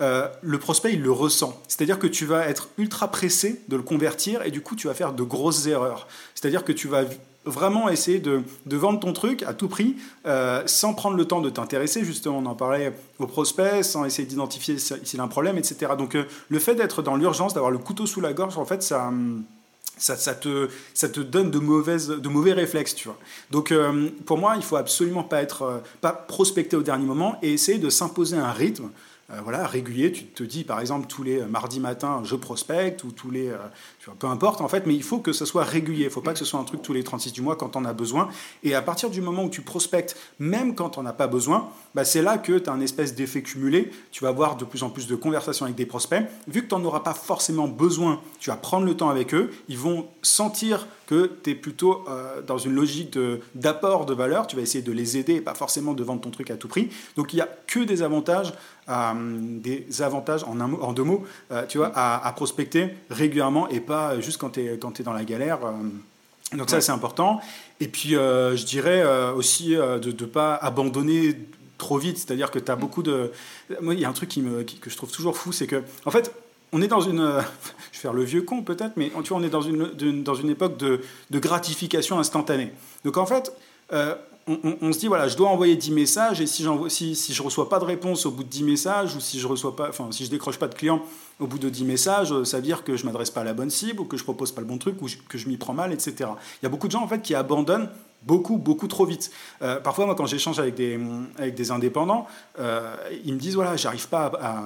[0.00, 1.60] euh, le prospect, il le ressent.
[1.68, 4.94] C'est-à-dire que tu vas être ultra pressé de le convertir et du coup, tu vas
[4.94, 6.08] faire de grosses erreurs.
[6.34, 7.04] C'est-à-dire que tu vas
[7.44, 11.40] vraiment essayer de, de vendre ton truc à tout prix euh, sans prendre le temps
[11.40, 15.28] de t'intéresser, justement, on en parlait au prospect, sans essayer d'identifier si- s'il a un
[15.28, 15.92] problème, etc.
[15.98, 16.16] Donc,
[16.48, 19.08] le fait d'être dans l'urgence, d'avoir le couteau sous la gorge, en fait, ça...
[19.08, 19.44] hum,
[20.02, 23.18] ça, te, ça te donne de, mauvaises, de mauvais réflexes, tu vois.
[23.50, 27.38] Donc, euh, pour moi, il faut absolument pas être, euh, pas prospecter au dernier moment
[27.42, 28.90] et essayer de s'imposer un rythme,
[29.42, 30.12] voilà, régulier.
[30.12, 33.56] Tu te dis, par exemple, tous les mardis matins, je prospecte ou tous les, euh,
[34.18, 36.04] peu importe en fait, mais il faut que ce soit régulier.
[36.04, 37.84] Il faut pas que ce soit un truc tous les 36 du mois quand on
[37.84, 38.28] a besoin.
[38.62, 42.04] Et à partir du moment où tu prospectes, même quand on n'a pas besoin, bah,
[42.04, 43.90] c'est là que tu as un espèce d'effet cumulé.
[44.10, 46.22] Tu vas avoir de plus en plus de conversations avec des prospects.
[46.48, 49.50] Vu que tu n'en auras pas forcément besoin, tu vas prendre le temps avec eux.
[49.68, 54.46] Ils vont sentir que tu es plutôt euh, dans une logique de- d'apport de, valeur.
[54.46, 56.68] Tu vas essayer de les aider et pas forcément de vendre ton truc à tout
[56.68, 56.90] prix.
[57.16, 58.54] Donc il n'y a que des avantages, euh,
[59.62, 63.68] des avantages en, un mot- en deux mots, euh, tu vois, à, à prospecter régulièrement
[63.68, 65.58] et pas juste quand tu es, es dans la galère.
[65.64, 66.56] euh.
[66.56, 67.40] donc ça, c'est important.
[67.80, 71.36] Et puis, euh, je dirais euh, aussi euh, de ne pas abandonner
[71.78, 72.18] trop vite.
[72.18, 73.32] C'est-à-dire que tu as beaucoup de...
[73.80, 75.66] Moi, il y a un truc qui me, qui- que je trouve toujours fou, c'est
[75.66, 76.32] que, en fait,
[76.72, 77.20] on est dans une...
[77.20, 77.40] euh,
[77.92, 80.34] je vais faire le vieux con peut-être, mais tu vois, on est dans une, dans
[80.34, 82.72] une époque de, de gratification instantanée.
[83.04, 83.52] Donc en fait,
[83.92, 84.14] euh,
[84.46, 87.44] on, se dit, voilà, je dois envoyer 10 messages, et si, si, si je ne
[87.44, 90.08] reçois pas de réponse au bout de 10 messages, ou si je reçois pas, enfin,
[90.10, 91.02] si je décroche pas de client
[91.38, 93.70] au bout de 10 messages, ça veut dire que je m'adresse pas à la bonne
[93.70, 95.92] cible, ou que je propose pas le bon truc, ou que je m'y prends mal,
[95.92, 96.14] etc.
[96.60, 97.88] Il y a beaucoup de gens en fait qui abandonnent
[98.24, 99.30] beaucoup, beaucoup trop vite.
[99.62, 100.98] Euh, parfois, moi, quand j'échange avec des,
[101.38, 102.26] avec des indépendants,
[102.58, 104.64] euh, ils me disent, voilà, j'arrive pas à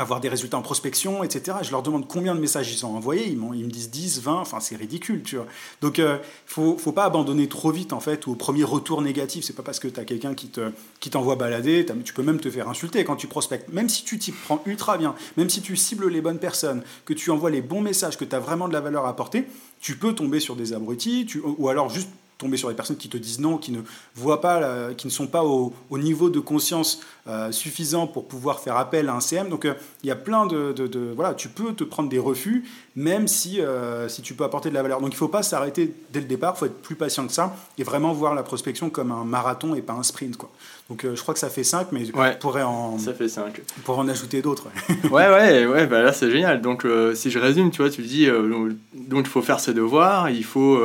[0.00, 1.58] avoir des résultats en prospection, etc.
[1.62, 4.60] Je leur demande combien de messages ils ont envoyés, ils, me disent 10, 20, enfin
[4.60, 5.46] c'est ridicule, tu vois.
[5.80, 9.52] Donc il euh, faut, pas abandonner trop vite en fait, au premier retour négatif, c'est
[9.52, 12.50] pas parce que tu as quelqu'un qui te qui t'envoie balader, tu peux même te
[12.50, 15.76] faire insulter quand tu prospectes, même si tu t'y prends ultra bien, même si tu
[15.76, 18.72] cibles les bonnes personnes, que tu envoies les bons messages, que tu as vraiment de
[18.72, 19.46] la valeur à apporter,
[19.80, 22.08] tu peux tomber sur des abrutis, ou alors juste
[22.42, 23.80] tomber sur des personnes qui te disent non, qui ne
[24.14, 28.60] voient pas, qui ne sont pas au, au niveau de conscience euh, suffisant pour pouvoir
[28.60, 29.48] faire appel à un CM.
[29.48, 32.18] Donc euh, il y a plein de, de- de- voilà, tu peux te prendre des
[32.18, 32.64] refus,
[32.96, 35.00] même si, euh, si tu peux apporter de la valeur.
[35.00, 37.32] Donc il ne faut pas s'arrêter dès le départ, il faut être plus patient que
[37.32, 40.36] ça et vraiment voir la prospection comme un marathon et pas un sprint.
[40.36, 40.50] Quoi.
[40.92, 43.28] Donc euh, je crois que ça fait 5, mais ouais, on pourrait en, ça fait
[43.28, 43.62] 5.
[43.84, 44.68] Pour en ajouter d'autres.
[45.04, 46.60] ouais, ouais, ouais bah là c'est génial.
[46.60, 50.44] Donc si je résume, tu vois, tu dis, donc il faut faire ses devoirs, il
[50.44, 50.78] faut,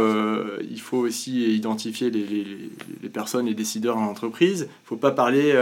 [0.69, 2.45] il faut aussi identifier les, les,
[3.03, 5.53] les personnes, les décideurs dans l'entreprise, il ne faut pas parler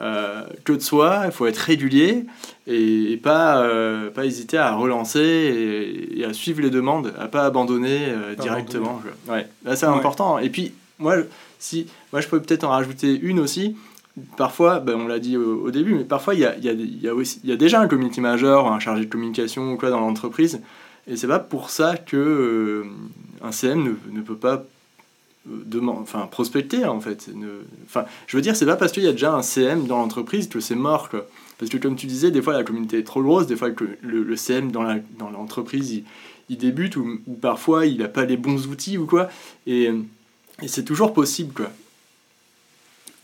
[0.00, 2.26] euh, que de soi, il faut être régulier
[2.66, 8.08] et, pas, euh, pas hésiter à relancer et, à suivre les demandes, à pas abandonner
[8.08, 9.00] euh, directement.
[9.28, 10.40] Ouais, là c'est important.
[10.40, 11.16] Et puis, moi,
[11.58, 13.76] si, moi je peux peut-être en rajouter une aussi.
[14.36, 17.08] Parfois, ben, on l'a dit au, début, mais parfois il y a, y, a, y,
[17.08, 17.12] a
[17.44, 20.60] y a déjà un community manager, un chargé de communication ou quoi dans l'entreprise.
[21.06, 22.84] Et c'est pas pour ça que
[23.42, 24.64] un CM ne, ne peut pas
[25.86, 27.30] enfin prospecter en fait.
[27.84, 30.48] Enfin, je veux dire, c'est pas parce qu'il y a déjà un CM dans l'entreprise
[30.48, 31.10] que c'est mort.
[31.58, 33.84] Parce que comme tu disais, des fois la communauté est trop grosse, des fois que
[34.02, 36.04] le, CM dans la dans l'entreprise il,
[36.48, 39.28] il, débute ou, parfois il a pas les bons outils ou quoi.
[39.66, 39.90] Et,
[40.62, 41.70] et c'est toujours possible quoi.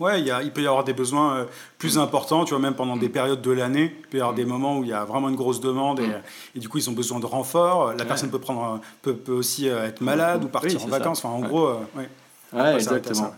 [0.01, 1.45] Ouais, il, y a, il peut y avoir des besoins euh,
[1.77, 3.95] plus importants, tu vois, même pendant des périodes de l'année.
[4.01, 6.11] Il peut y avoir des moments où il y a vraiment une grosse demande et,
[6.57, 7.93] et du coup, ils ont besoin de renfort.
[7.93, 11.23] La personne peut, prendre, peut, peut aussi euh, être malade ou partir en vacances.
[11.23, 12.09] Enfin, en gros, euh, ouais.
[12.55, 13.35] Ouais, exactement.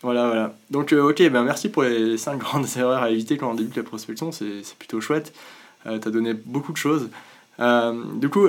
[0.00, 0.54] Voilà, voilà.
[0.70, 3.82] Donc, ok, ben merci pour les 5 grandes erreurs à éviter quand on débute la
[3.82, 4.32] prospection.
[4.32, 5.34] C'est plutôt chouette.
[5.84, 7.10] Euh, tu as donné beaucoup de choses.
[7.58, 8.48] du coup,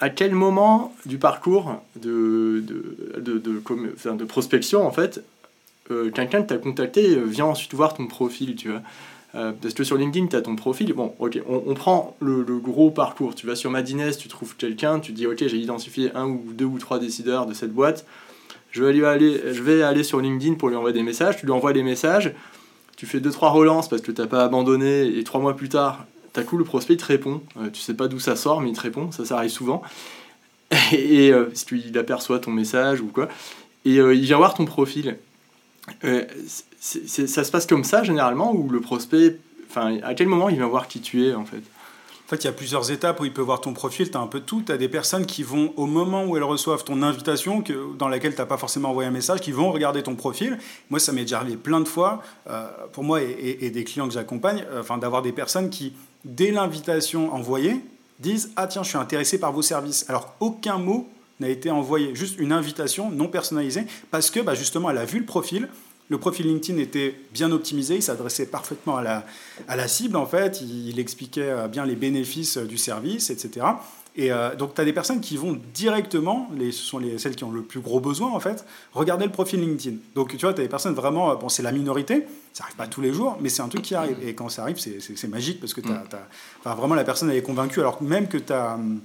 [0.00, 5.24] à quel moment du parcours de, de, de, de, prospection, en fait,
[5.90, 8.82] euh, quelqu'un que contacté euh, vient ensuite voir ton profil, tu vois.
[9.34, 10.92] Euh, parce que sur LinkedIn, tu as ton profil.
[10.92, 13.34] Bon, ok, on, prend le, gros parcours.
[13.34, 16.64] Tu vas sur Madines, tu trouves quelqu'un, tu dis, ok, j'ai identifié un ou deux
[16.64, 18.06] ou trois décideurs de cette boîte.
[18.70, 21.36] Je vais, aller, je vais aller sur LinkedIn pour lui envoyer des messages.
[21.36, 22.32] Tu lui envoies des messages.
[22.96, 25.06] Tu fais deux trois relances parce que tu n'as pas abandonné.
[25.06, 26.06] Et trois mois plus tard,
[26.42, 27.42] coup, le prospect te répond.
[27.72, 29.10] tu sais pas d'où ça sort, mais il te répond.
[29.12, 29.82] Ça, ça arrive souvent.
[30.92, 33.28] Et, si il aperçoit ton message ou quoi.
[33.84, 35.16] Et il vient voir ton profil.
[36.04, 36.24] Euh,
[36.80, 39.38] ça se passe comme ça généralement ou le prospect,
[39.70, 41.62] enfin, à quel moment il vient voir qui tu es en fait?
[42.28, 44.20] En fait, il y a plusieurs étapes où il peut voir ton profil, tu as
[44.20, 44.60] un peu tout.
[44.60, 48.08] Tu as des personnes qui vont, au moment où elles reçoivent ton invitation, que, dans
[48.08, 50.58] laquelle tu n'as pas forcément envoyé un message, qui vont regarder ton profil.
[50.90, 54.12] Moi, ça m'est déjà arrivé plein de fois, euh, pour moi et, des clients que
[54.12, 55.94] j'accompagne, euh, d'avoir des personnes qui,
[56.24, 57.80] dès l'invitation envoyée,
[58.18, 60.04] disent Ah, tiens, je suis intéressé par vos services.
[60.08, 61.08] Alors, aucun mot
[61.40, 65.20] n'a été envoyé, juste une invitation non personnalisée, parce que bah, justement, elle a vu
[65.20, 65.68] le profil,
[66.08, 69.26] le profil LinkedIn était bien optimisé, il s'adressait parfaitement à la,
[69.68, 73.66] à la cible, en fait, il, expliquait euh, bien les bénéfices euh, du service, etc.
[74.18, 77.36] Et euh, donc, tu as des personnes qui vont directement, les, ce sont les, celles
[77.36, 79.98] qui ont le plus gros besoin, en fait, regarder le profil LinkedIn.
[80.16, 82.88] Donc, tu vois, tu as des personnes vraiment, bon, c'est la minorité, ça arrive pas
[82.88, 84.16] tous les jours, mais c'est un truc qui arrive.
[84.26, 87.42] Et quand ça arrive, c'est magique parce que tu as, vraiment la personne, elle est
[87.42, 89.00] convaincue, alors même que tu as hum,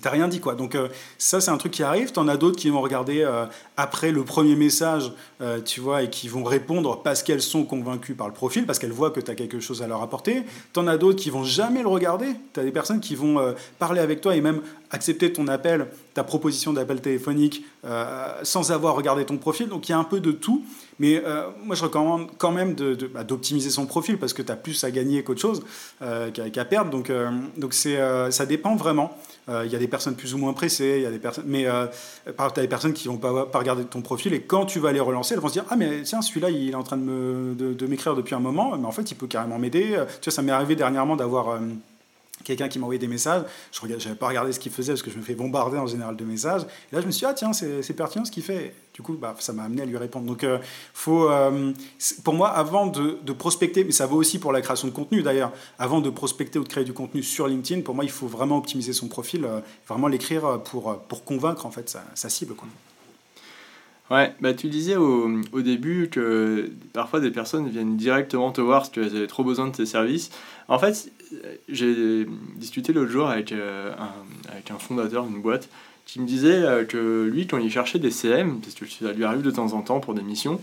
[0.00, 0.54] T'as rien dit quoi.
[0.54, 2.12] Donc euh, ça c'est un truc qui arrive.
[2.12, 3.44] T'en as d'autres qui vont regarder euh,
[3.76, 8.14] après le premier message, euh, tu vois, et qui vont répondre parce qu'elles sont convaincues
[8.14, 10.44] par le profil, parce qu'elles voient que tu as quelque chose à leur apporter.
[10.72, 12.28] T'en as d'autres qui vont jamais le regarder.
[12.54, 16.72] T'as des personnes qui vont parler avec toi et même accepter ton appel, ta proposition
[16.72, 17.64] d'appel téléphonique,
[18.42, 19.68] sans avoir regardé ton profil.
[19.68, 20.64] Donc il y a un peu de tout.
[20.98, 21.22] Mais
[21.64, 22.74] moi je recommande quand même
[23.12, 25.62] bah, d'optimiser son profil parce que tu as plus à gagner qu'autre chose,
[25.98, 26.90] qu'à perdre.
[26.90, 27.12] Donc,
[27.56, 29.18] donc ça dépend vraiment.
[29.48, 31.66] Il y a des personnes plus ou moins pressées, il y a des personnes, mais
[31.66, 31.86] euh,
[32.26, 35.00] tu as des personnes qui vont pas, regarder ton profil et quand tu vas les
[35.00, 37.54] relancer, elles vont se dire ah mais tiens celui-là il est en train de me
[37.54, 39.96] de, m'écrire depuis un moment, mais en fait il peut carrément m'aider.
[40.20, 41.58] Tu vois ça m'est arrivé dernièrement d'avoir euh,
[42.44, 43.42] quelqu'un qui m'a envoyé des messages.
[43.72, 46.16] Je n'avais pas regardé ce qu'il faisait parce que je me fais bombarder en général
[46.16, 46.62] de messages.
[46.62, 48.74] Et là, je me suis dit, ah tiens, c'est pertinent ce qu'il fait.
[48.94, 50.26] Du coup, bah, ça m'a amené à lui répondre.
[50.26, 50.58] Donc, euh,
[50.92, 51.72] faut, euh,
[52.24, 55.52] pour moi, avant de, prospecter, mais ça vaut aussi pour la création de contenu d'ailleurs,
[55.78, 58.58] avant de prospecter ou de créer du contenu sur LinkedIn, pour moi, il faut vraiment
[58.58, 62.54] optimiser son profil, euh, vraiment l'écrire pour, pour convaincre en fait sa, cible.
[64.10, 68.80] Ouais, bah tu disais au, au, début que parfois des personnes viennent directement te voir
[68.82, 70.30] parce qu'elles avaient trop besoin de tes services.
[70.68, 71.10] En fait,
[71.68, 75.68] j'ai discuté l'autre jour avec, euh, un, avec un fondateur d'une boîte
[76.06, 79.24] qui me disait euh, que lui, quand il cherchait des CM, parce que ça lui
[79.24, 80.60] arrive de temps en temps pour des missions,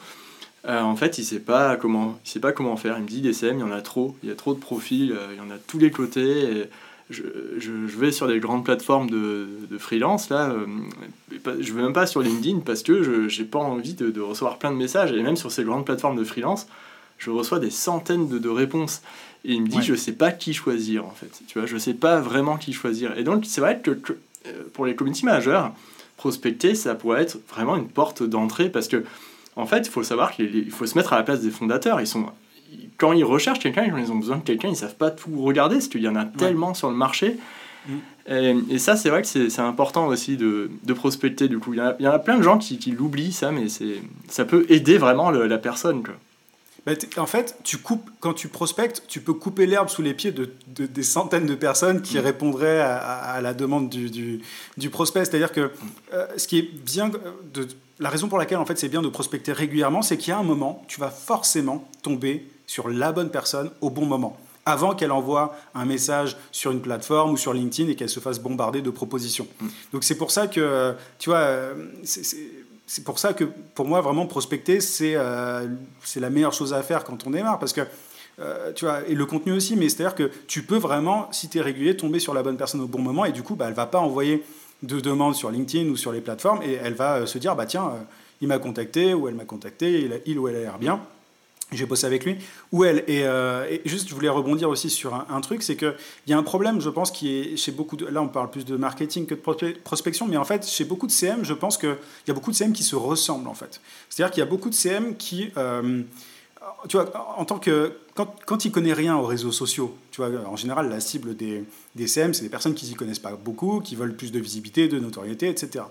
[0.67, 2.97] euh, en fait, il sait sait pas comment faire.
[2.97, 4.59] Il me dit des CM, il y en a trop, il y a trop de
[4.59, 6.43] profils, il y en a de tous les côtés.
[6.43, 6.69] Et,
[7.09, 7.23] je,
[7.57, 10.53] je, vais sur des grandes plateformes de, de freelance, là,
[11.31, 14.59] je vais même pas sur LinkedIn parce que je n'ai pas envie de, de, recevoir
[14.59, 15.11] plein de messages.
[15.11, 16.67] Et même sur ces grandes plateformes de freelance,
[17.19, 19.01] je reçois des centaines de, de réponses.
[19.45, 21.41] Et il me dit, je sais pas qui choisir, en fait.
[21.47, 23.17] Tu vois, je sais pas vraiment qui choisir.
[23.17, 25.67] Et donc, c'est vrai que, euh, pour les community managers,
[26.17, 29.05] prospecter, ça pourrait être vraiment une porte d'entrée parce que,
[29.55, 32.01] en fait, il faut savoir qu'il faut se mettre à la place des fondateurs.
[32.01, 32.25] Ils sont
[32.97, 35.75] quand ils recherchent quelqu'un, quand ils ont besoin de quelqu'un, ils savent pas tout regarder,
[35.75, 37.37] parce qu'il y en a tellement sur le marché.
[37.87, 37.93] Mm.
[38.69, 41.73] Et, ça, c'est vrai que c'est important aussi de, de, prospecter, du coup.
[41.73, 43.67] Il y, a, il y en a plein de gens qui, qui l'oublient, ça, mais
[44.27, 46.13] ça peut aider vraiment la personne, quoi.
[46.85, 50.31] Bah, en fait, tu coupes, quand tu prospectes, tu peux couper l'herbe sous les pieds
[50.31, 52.21] de, des centaines de personnes qui mm.
[52.21, 54.41] répondraient à, la demande du,
[54.77, 55.25] du, prospect.
[55.25, 55.71] C'est-à-dire que
[56.13, 57.67] euh, ce qui est bien, de,
[57.99, 60.37] la raison pour laquelle en fait c'est bien de prospecter régulièrement, c'est qu'il y a
[60.37, 65.11] un moment, tu vas forcément tomber sur la bonne personne au bon moment avant qu'elle
[65.11, 68.89] envoie un message sur une plateforme ou sur LinkedIn et qu'elle se fasse bombarder de
[68.91, 69.47] propositions.
[69.59, 69.67] Mm.
[69.93, 71.73] Donc c'est pour ça que, tu vois, euh,
[72.89, 75.67] c'est pour ça que pour moi, vraiment, prospecter, c'est euh,
[76.03, 77.59] c'est la meilleure chose à faire quand on démarre.
[77.59, 77.81] Parce que,
[78.39, 81.59] euh, tu vois, et le contenu aussi, mais c'est-à-dire que tu peux vraiment, si tu
[81.59, 83.75] es régulier, tomber sur la bonne personne au bon moment et du coup, bah, elle
[83.75, 84.43] va pas envoyer
[84.81, 87.67] de demandes sur LinkedIn ou sur les plateformes et elle va euh, se dire, bah
[87.67, 87.93] tiens,
[88.41, 90.99] il m'a contacté ou elle m'a contacté, il, il, ou elle a l'air bien
[91.71, 92.37] j'ai bossé avec lui,
[92.71, 93.03] ou elle.
[93.09, 95.93] Euh, et, juste, je voulais rebondir aussi sur un, truc, c'est qu'il
[96.27, 98.05] y a un problème, je pense, qui est chez beaucoup de.
[98.05, 101.11] Là, on parle plus de marketing que de prospection, mais en fait, chez beaucoup de
[101.11, 101.95] CM, je pense qu'il
[102.27, 103.81] y a beaucoup de CM qui se ressemblent, en fait.
[104.09, 105.51] C'est-à-dire qu'il y a beaucoup de CM qui.
[105.57, 106.01] Euh,
[106.87, 107.93] tu vois, en tant que.
[108.15, 111.37] Quand, quand ils ne connaissent rien aux réseaux sociaux, tu vois, en général, la cible
[111.37, 111.63] des,
[111.95, 114.89] des CM, c'est des personnes qui s'y connaissent pas beaucoup, qui veulent plus de visibilité,
[114.89, 115.85] de notoriété, etc.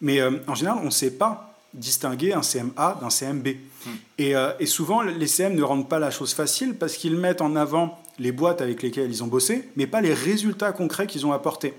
[0.00, 3.48] Mais euh, en général, on ne sait pas distinguer un CMA d'un CMB.
[3.86, 3.90] Hmm.
[4.18, 7.42] Et, euh, et, souvent, les CM ne rendent pas la chose facile parce qu'ils mettent
[7.42, 11.26] en avant les boîtes avec lesquelles ils ont bossé, mais pas les résultats concrets qu'ils
[11.26, 11.74] ont apportés.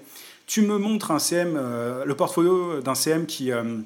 [0.47, 3.79] Tu me montres un CM, euh, le portfolio d'un CM qui, euh,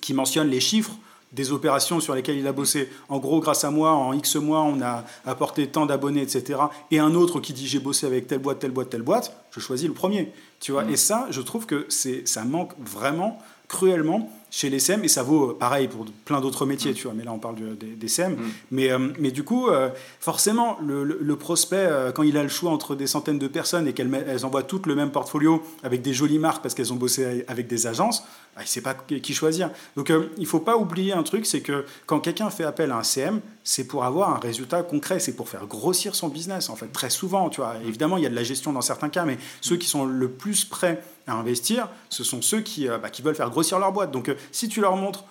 [0.00, 0.92] qui mentionne les chiffres
[1.32, 2.88] des opérations sur lesquelles il a bossé.
[3.10, 6.60] En gros, grâce à moi, en X mois, on a apporté tant d'abonnés, etc.
[6.90, 9.60] Et un autre qui dit j'ai bossé avec telle boîte, telle boîte, telle boîte, je
[9.60, 10.32] choisis le premier.
[10.60, 10.90] Tu vois hmm.
[10.90, 13.38] Et ça, je trouve que ça manque vraiment
[13.68, 16.94] cruellement chez les SEM, et ça vaut pareil pour plein d'autres métiers, mm.
[16.94, 18.32] tu vois, mais là on parle des, SEM.
[18.32, 18.36] Mm.
[18.70, 19.90] Mais, euh, mais du coup, euh,
[20.20, 23.92] forcément, le, prospect, euh, quand il a le choix entre des centaines de personnes et
[23.92, 27.44] qu'elles elles envoient toutes le même portfolio avec des jolies marques parce qu'elles ont bossé
[27.46, 28.24] avec des agences,
[28.58, 29.70] bah, il ne sait pas qui choisir.
[29.96, 32.96] Donc il ne faut pas oublier un truc, c'est que quand quelqu'un fait appel à
[32.96, 36.74] un CM, c'est pour avoir un résultat concret, c'est pour faire grossir son business, en
[36.74, 37.76] fait, très souvent, tu vois.
[37.86, 40.28] Évidemment, il y a de la gestion dans certains cas, mais ceux qui sont le
[40.28, 44.10] plus prêts à investir, ce sont ceux qui, bah, qui veulent faire grossir leur boîte.
[44.10, 45.24] Donc si tu leur montres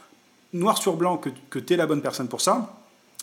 [0.53, 2.78] noir sur blanc que, que tu es la bonne personne pour ça,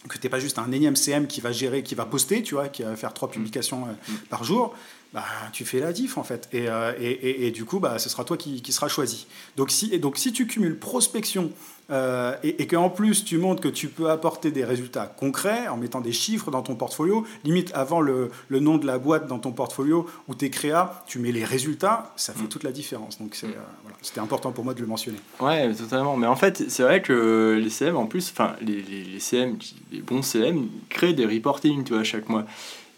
[0.07, 2.57] que tu n'es pas juste un énième CM qui va gérer, qui va poster, tu
[2.57, 4.17] vois, qui va faire trois publications euh, mm.
[4.29, 4.75] par jour,
[5.15, 6.49] bah, tu fais la diff en fait.
[6.53, 9.29] Et, euh, et, et, du coup, bah, ce sera toi qui, qui sera choisi.
[9.57, 11.53] Donc si, et donc si tu cumules prospection
[11.91, 15.77] euh, et, et qu'en plus tu montres que tu peux apporter des résultats concrets en
[15.77, 19.39] mettant des chiffres dans ton portfolio, limite avant le, le nom de la boîte dans
[19.39, 22.49] ton portfolio ou tes créas, tu mets les résultats, ça fait mm.
[22.49, 23.19] toute la différence.
[23.19, 23.49] Donc euh,
[23.83, 25.19] voilà, c'était important pour moi de le mentionner.
[25.39, 26.17] Ouais, totalement.
[26.17, 29.59] Mais en fait, c'est vrai que les CM en plus, enfin les, les, les, CM,
[29.93, 32.47] les bons CM créent des reporting tu vois, chaque mois.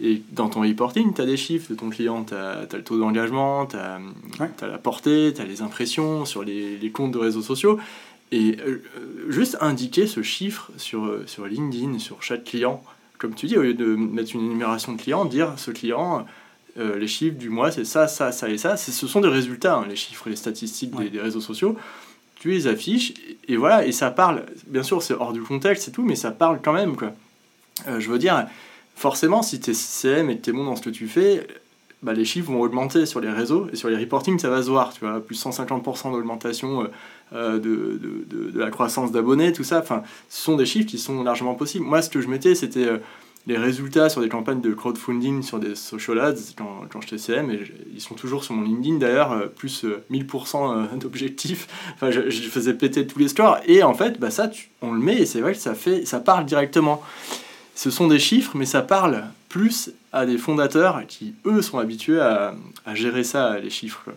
[0.00, 2.98] Et dans ton reporting, tu as des chiffres de ton client, tu as, le taux
[2.98, 3.98] d'engagement, tu as,
[4.60, 7.78] as, la portée, tu as les impressions sur les, les, comptes de réseaux sociaux.
[8.32, 8.82] Et euh,
[9.28, 12.82] juste indiquer ce chiffre sur, euh, sur LinkedIn, sur chaque client,
[13.18, 16.26] comme tu dis, au lieu de mettre une énumération de clients, dire ce client,
[16.76, 18.76] euh, les chiffres du mois, c'est ça, ça, ça et ça.
[18.76, 21.76] Ce sont des résultats, hein, les chiffres, les statistiques des, réseaux sociaux.
[22.34, 23.14] Tu les affiches,
[23.48, 24.44] et, voilà, et ça parle.
[24.66, 27.12] Bien sûr, c'est hors du contexte et tout, mais ça parle quand même, quoi.
[27.86, 28.46] je veux dire,
[28.96, 31.46] forcément, si tu es CM et que tu es bon dans ce que tu fais,
[32.02, 34.70] bah, les chiffres vont augmenter sur les réseaux et sur les reporting, ça va se
[34.70, 34.92] voir.
[34.92, 36.86] Tu vois, plus 150% d'augmentation euh,
[37.32, 39.80] euh, de, de, de, la croissance d'abonnés, tout ça.
[39.80, 41.84] Enfin, ce sont des chiffres qui sont largement possibles.
[41.84, 42.98] Moi, ce que je mettais, c'était euh,
[43.46, 47.50] les résultats sur des campagnes de crowdfunding, sur des social ads quand, quand j'étais CM,
[47.50, 47.60] et
[47.94, 51.66] ils sont toujours sur mon LinkedIn d'ailleurs, plus 1000% d'objectifs.
[51.94, 53.58] Enfin, je, je, faisais péter tous les scores.
[53.66, 54.50] Et en fait, bah, ça,
[54.82, 57.02] on le met et c'est vrai que ça, fait, ça parle directement
[57.76, 62.20] ce sont des chiffres, mais ça parle plus à des fondateurs qui, eux, sont habitués
[62.20, 62.54] à,
[62.94, 64.10] gérer ça, les chiffres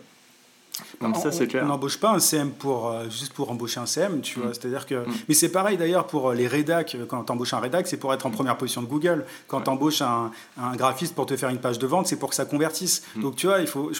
[1.14, 1.62] ça, c'est clair.
[1.64, 4.50] On n'embauche pas un CM pour, euh, juste pour embaucher un CM, tu vois.
[4.50, 4.54] Mm.
[4.54, 4.94] C'est-à-dire que...
[4.96, 5.12] Mm.
[5.28, 6.94] Mais c'est pareil d'ailleurs pour euh, les rédacs.
[7.08, 9.24] Quand tu embauches un rédac, c'est pour être en première position de Google.
[9.48, 10.30] Quand tu embauches un,
[10.60, 13.02] un, graphiste pour te faire une page de vente, c'est pour que ça convertisse.
[13.16, 13.22] Mm.
[13.22, 13.90] Donc tu vois, il faut...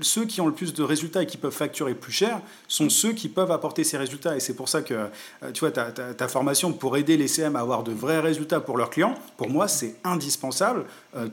[0.00, 3.12] ceux qui ont le plus de résultats et qui peuvent facturer plus cher sont ceux
[3.12, 4.36] qui peuvent apporter ces résultats.
[4.36, 7.54] Et c'est pour ça que, euh, tu vois, ta, ta, formation pour aider les CM
[7.54, 10.84] à avoir de vrais résultats pour leurs clients, pour moi, c'est indispensable.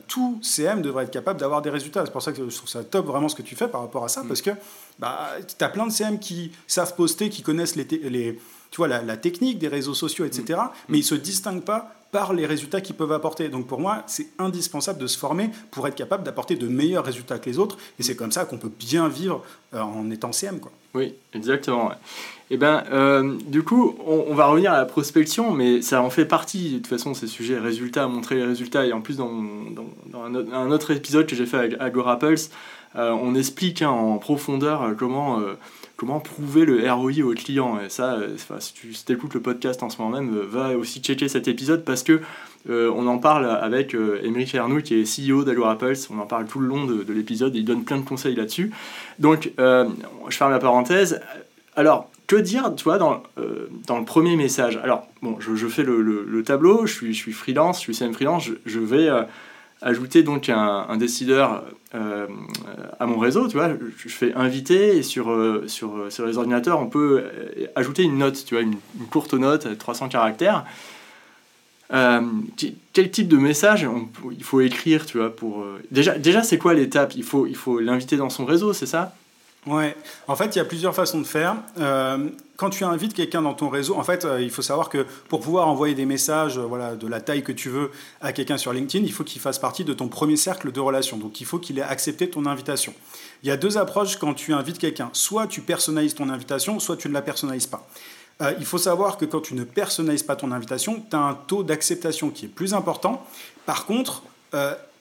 [0.06, 2.04] tout CM devrait être capable d'avoir des résultats.
[2.06, 4.04] C'est pour ça que je trouve ça top vraiment ce que tu fais par rapport
[4.04, 4.50] à ça, parce que
[4.98, 5.15] bah,
[5.58, 8.38] tu as plein de CM qui savent poster, qui connaissent les, les
[8.70, 10.58] tu vois, la, technique des réseaux sociaux, etc.
[10.58, 10.70] Mm.
[10.88, 13.48] Mais ils ne se distinguent pas par les résultats qu'ils peuvent apporter.
[13.48, 17.38] Donc pour moi, c'est indispensable de se former pour être capable d'apporter de meilleurs résultats
[17.38, 17.76] que les autres.
[17.98, 19.42] Et c'est comme ça qu'on peut bien vivre
[19.74, 20.60] euh, en étant CM.
[20.60, 20.72] Quoi.
[20.94, 21.90] Oui, exactement.
[21.92, 26.10] Et eh ben, euh, du coup, on, va revenir à la prospection, mais ça en
[26.10, 28.86] fait partie, de toute façon, ces sujets résultats, montrer les résultats.
[28.86, 29.42] Et en plus, dans,
[30.06, 32.18] dans, un, autre épisode que j'ai fait avec Agora
[32.96, 35.40] on explique hein, en profondeur comment
[35.96, 37.80] comment prouver le ROI au client.
[37.80, 41.00] Et ça, euh, si tu écoutes le podcast en ce moment même, euh, va aussi
[41.00, 42.20] checker cet épisode parce que
[42.68, 45.94] euh, on en parle avec euh, Émeric qui est CEO d'Allo Apples.
[46.10, 48.72] On en parle tout le long de, l'épisode et il donne plein de conseils là-dessus.
[49.18, 51.20] Donc, je ferme la parenthèse.
[51.76, 53.22] Alors, que dire, tu vois, dans,
[53.86, 54.78] dans le premier message?
[54.82, 58.50] Alors, bon, je, fais le, tableau, je suis, je suis freelance, je suis CM freelance,
[58.64, 59.08] je, vais
[59.80, 61.62] ajouter donc un, décideur
[61.96, 62.26] euh,
[63.00, 66.36] à mon réseau, tu vois, je fais inviter et sur, euh, sur, euh, sur les
[66.36, 67.24] ordinateurs, on peut
[67.74, 68.76] ajouter une note, tu vois, une,
[69.10, 70.64] courte note, 300 caractères.
[71.90, 73.88] quel type de message
[74.36, 75.64] il faut écrire, tu vois, pour...
[75.90, 77.14] Déjà, déjà c'est quoi l'étape?
[77.16, 79.14] Il faut il faut l'inviter dans son réseau, c'est ça?
[79.66, 79.96] Ouais,
[80.28, 81.56] en fait, il y a plusieurs façons de faire.
[81.80, 85.04] Euh, quand tu invites quelqu'un dans ton réseau, en fait, euh, il faut savoir que
[85.28, 87.90] pour pouvoir envoyer des messages euh, voilà, de la taille que tu veux
[88.20, 91.16] à quelqu'un sur LinkedIn, il faut qu'il fasse partie de ton premier cercle de relations.
[91.16, 92.94] Donc, il faut qu'il ait accepté ton invitation.
[93.42, 95.10] Il y a deux approches quand tu invites quelqu'un.
[95.12, 97.88] Soit tu personnalises ton invitation, soit tu ne la personnalises pas.
[98.58, 101.64] il faut savoir que quand tu ne personnalises pas ton invitation, tu as un taux
[101.64, 103.26] d'acceptation qui est plus important.
[103.64, 104.22] Par contre,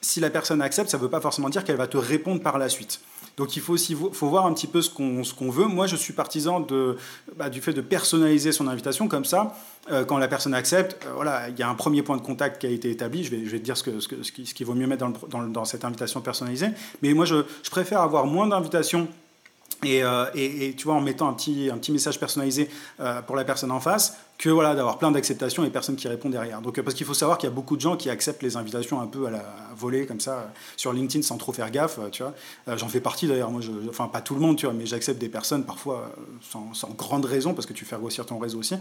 [0.01, 2.57] si la personne accepte, ça ne veut pas forcément dire qu'elle va te répondre par
[2.57, 2.99] la suite.
[3.37, 5.65] Donc il faut aussi faut voir un petit peu ce qu'on veut.
[5.65, 6.97] Moi, je suis partisan de,
[7.35, 9.55] bah, du fait de personnaliser son invitation comme ça.
[9.91, 12.61] Euh, quand la personne accepte, euh, voilà, il y a un premier point de contact
[12.61, 13.23] qui a été établi.
[13.23, 15.07] Je vais, je vais te dire ce, que, ce, qui, ce qui vaut mieux mettre
[15.07, 16.69] dans, dans, dans, cette invitation personnalisée.
[17.01, 19.07] Mais moi, je, je préfère avoir moins d'invitations
[19.83, 23.43] euh, et, tu vois, en mettant un petit, un petit message personnalisé euh, pour la
[23.43, 26.61] personne en face, que voilà, d'avoir plein d'acceptations et personne qui répond derrière.
[26.61, 28.57] Donc, euh, parce qu'il faut savoir qu'il y a beaucoup de gens qui acceptent les
[28.57, 29.45] invitations un peu à la
[29.75, 32.33] volée, comme ça, sur LinkedIn sans trop faire gaffe, tu vois.
[32.77, 35.29] J'en fais partie d'ailleurs, moi, enfin, pas tout le monde, tu vois, mais j'accepte des
[35.29, 36.11] personnes parfois
[36.41, 38.75] sans, sans, grande raison, parce que tu fais grossir ton réseau aussi.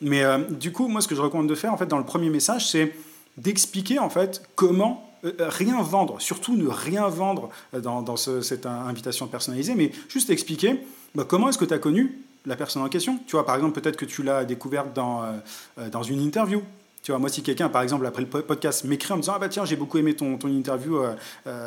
[0.00, 2.30] Mais du coup, moi, ce que je recommande de faire, en fait, dans le premier
[2.30, 2.94] message, c'est
[3.36, 8.66] d'expliquer, en fait, comment euh, euh, rien vendre, surtout ne rien vendre euh, dans, cette
[8.66, 10.80] invitation personnalisée, mais juste expliquer
[11.14, 13.18] bah, comment est-ce que tu as connu la personne en question?
[13.26, 15.24] Tu vois, par exemple, peut-être que tu l'as découverte dans,
[15.92, 16.62] dans une interview.
[17.02, 19.38] Tu vois, moi, si quelqu'un, par exemple, après le podcast, m'écrit en me disant Ah
[19.38, 21.02] bah tiens, j'ai beaucoup aimé ton, ton interview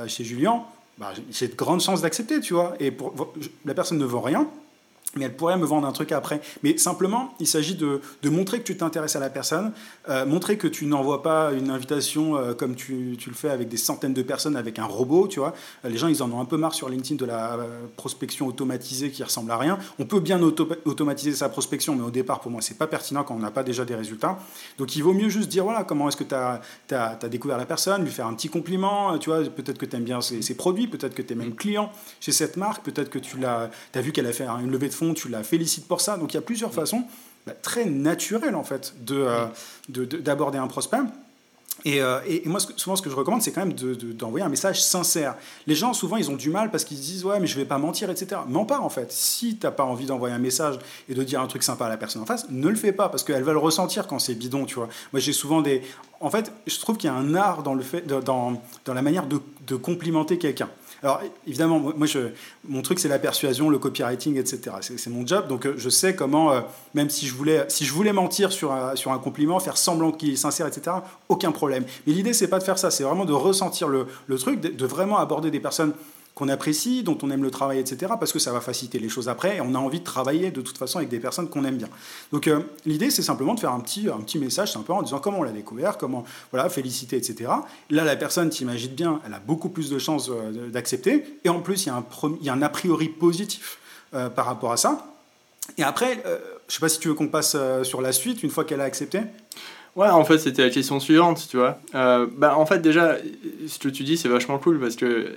[0.07, 0.63] chez Julien,
[0.97, 2.73] bah, j'ai de grandes chances d'accepter, tu vois.
[2.79, 3.13] Et pour,
[3.65, 4.47] la personne ne vend rien,
[5.15, 6.41] mais elle pourrait me vendre un truc après.
[6.63, 9.71] Mais simplement, il s'agit de, montrer que tu t'intéresses à la personne,
[10.09, 13.77] euh, montrer que tu n'envoies pas une invitation euh, comme tu, le fais avec des
[13.77, 15.53] centaines de personnes avec un robot, tu vois.
[15.85, 17.57] Euh, les gens, ils en ont un peu marre sur LinkedIn de la
[17.95, 19.77] prospection automatisée qui ressemble à rien.
[19.99, 23.35] On peut bien automatiser sa prospection, mais au départ, pour moi, c'est pas pertinent quand
[23.35, 24.39] on n'a pas déjà des résultats.
[24.77, 26.35] Donc, il vaut mieux juste dire, voilà, comment est-ce que tu
[26.95, 30.03] as, découvert la personne, lui faire un petit compliment, tu vois, peut-être que tu aimes
[30.03, 33.43] bien ses, produits, peut-être que tu es même client chez cette marque, peut-être que tu
[33.45, 36.17] as, as vu qu'elle a fait une levée de fonds tu la félicites pour ça.
[36.17, 37.03] Donc il y a plusieurs façons
[37.45, 39.47] bah, très naturelles en fait euh,
[39.89, 40.99] d'aborder de, un prospect.
[41.85, 44.81] Et, euh, et, moi, souvent, ce que je recommande, c'est quand même d'envoyer un message
[44.81, 45.35] sincère.
[45.67, 47.65] Les gens, souvent, ils ont du mal parce qu'ils se disent Ouais, mais je vais
[47.65, 48.41] pas mentir, etc.
[48.47, 49.11] Mens pas, en fait.
[49.11, 50.79] Si tu n'as pas envie d'envoyer un message
[51.09, 53.09] et de dire un truc sympa à la personne en face, ne le fais pas
[53.09, 54.87] parce qu'elle va le ressentir quand c'est bidon, tu vois.
[55.11, 55.81] Moi, j'ai souvent des.
[56.21, 59.01] En fait, je trouve qu'il y a un art dans, le fait, dans, dans la
[59.01, 60.69] manière de, de complimenter quelqu'un.
[61.03, 62.07] Alors évidemment, moi,
[62.69, 64.77] mon truc c'est la persuasion, le copywriting, etc.
[64.79, 66.61] C'est mon job, donc euh, je sais comment, euh,
[66.93, 70.13] même si je voulais, si je voulais mentir sur un, sur un compliment, faire semblant
[70.13, 70.95] qu'il est sincère, etc.
[71.27, 71.83] Aucun problème.
[72.07, 74.85] Mais l'idée c'est pas de faire ça, c'est vraiment de ressentir le, le truc, de,
[74.85, 75.91] vraiment aborder des personnes
[76.35, 79.29] qu'on apprécie, dont on aime le travail, etc., parce que ça va faciliter les choses
[79.29, 81.77] après, et on a envie de travailler de toute façon avec des personnes qu'on aime
[81.77, 81.89] bien.
[82.31, 85.19] Donc euh, l'idée, c'est simplement de faire un petit, un petit message sympa en disant
[85.19, 87.51] comment on l'a découvert, comment, voilà, féliciter, etc.
[87.89, 91.59] Là, la personne, t'imagine bien, elle a beaucoup plus de chances euh, d'accepter, et en
[91.59, 92.05] plus, il y, a un,
[92.41, 93.77] y a un a priori positif
[94.15, 95.05] euh, par rapport à ça.
[95.77, 98.49] Et après, je ne sais pas si tu veux qu'on passe sur la suite, une
[98.49, 99.21] fois qu'elle a accepté
[99.95, 101.79] Ouais, en fait, c'était la question suivante, tu vois.
[101.93, 103.17] Euh, bah, en fait, déjà,
[103.67, 105.29] ce que tu dis, c'est vachement cool parce que, euh,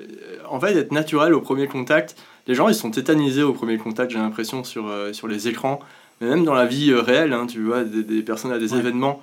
[0.48, 4.12] en fait, être naturel au premier contact, les gens, ils sont tétanisés au premier contact,
[4.12, 5.80] j'ai l'impression, sur, euh, sur les écrans.
[6.20, 9.20] Mais même dans la vie réelle, hein, tu vois, des, personnes à des événements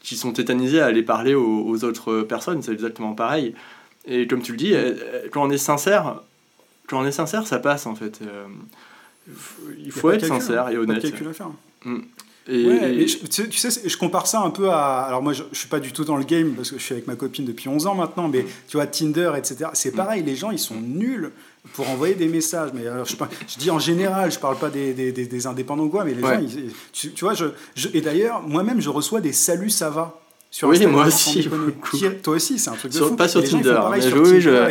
[0.00, 3.54] qui, sont tétanisés à aller parler aux, autres personnes, c'est exactement pareil.
[4.06, 4.74] Et comme tu le dis,
[5.32, 6.20] quand on est sincère,
[6.86, 8.20] quand on est sincère, ça passe, en fait.
[9.84, 11.04] il faut être sincère et honnête.
[12.48, 15.02] Et, tu, sais, je compare ça un peu à.
[15.02, 16.92] Alors, moi, je, je suis pas du tout dans le game parce que je suis
[16.92, 19.70] avec ma copine depuis 11 ans maintenant, mais tu vois, Tinder, etc.
[19.74, 21.30] C'est pareil, les gens, ils sont nuls
[21.74, 22.70] pour envoyer des messages.
[22.74, 23.14] Mais alors, je,
[23.48, 26.22] je dis en général, je parle pas des, des, des, indépendants ou quoi, mais les
[26.22, 26.40] gens,
[26.92, 27.46] tu, vois, je,
[27.94, 30.18] et d'ailleurs, moi-même, je reçois des saluts, ça va.
[30.50, 31.48] Sur oui, moi aussi.
[32.22, 33.16] Toi aussi, c'est un truc de fou.
[33.16, 34.70] Pas sur Tinder, mais oui, je...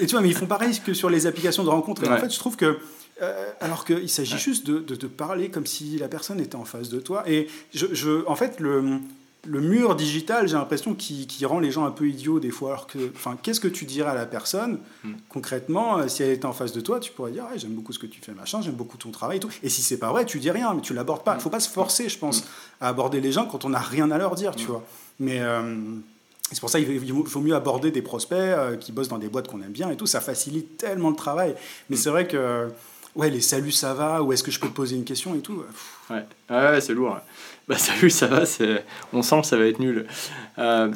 [0.00, 2.02] et, tu vois, mais ils font pareil que sur les applications de rencontres.
[2.02, 2.78] Et en fait, je trouve que
[3.24, 6.88] euh, alors qu'il s'agit juste de, de, parler comme si la personne était en face
[6.88, 7.28] de toi.
[7.28, 9.00] Et je, je, en fait, le,
[9.46, 12.70] le mur digital, j'ai l'impression qui, rend les gens un peu idiots des fois.
[12.70, 15.12] Alors que, enfin, qu'est-ce que tu dirais à la personne hmm.
[15.28, 17.98] concrètement euh, si elle était en face de toi Tu pourrais dire j'aime beaucoup ce
[17.98, 19.50] que tu fais, machin, j'aime beaucoup ton travail et tout.
[19.62, 21.34] Et si c'est pas vrai, tu dis rien, mais tu l'abordes pas.
[21.34, 22.46] Il faut pas se forcer, je pense, hmm.
[22.82, 24.70] à aborder les gens quand on n'a rien à leur dire, tu hmm.
[24.70, 24.84] vois.
[25.18, 25.76] Mais euh,
[26.50, 29.62] c'est pour ça qu'il faut mieux aborder des prospects qui bossent dans des boîtes qu'on
[29.62, 30.06] aime bien et tout.
[30.06, 31.54] Ça facilite tellement le travail.
[31.88, 32.68] Mais c'est vrai que
[33.14, 35.40] ouais, les saluts, ça va, ou est-ce que je peux te poser une question et
[35.40, 35.62] tout.
[36.10, 37.18] Ouais, ouais c'est lourd.
[37.66, 38.42] Bah salut, ça va,
[39.14, 40.06] on sent que ça va être nul.
[40.58, 40.92] Euh...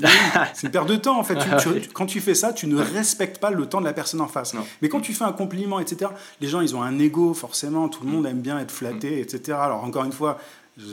[0.52, 1.38] c'est une perte de temps en fait.
[1.94, 4.54] quand tu fais ça, tu ne respectes pas le temps de la personne en face.
[4.82, 6.10] Mais quand tu fais un compliment, etc.,
[6.42, 9.56] les gens, ils ont un ego, forcément, tout le monde aime bien être flatté, etc.
[9.60, 10.38] Alors encore une fois,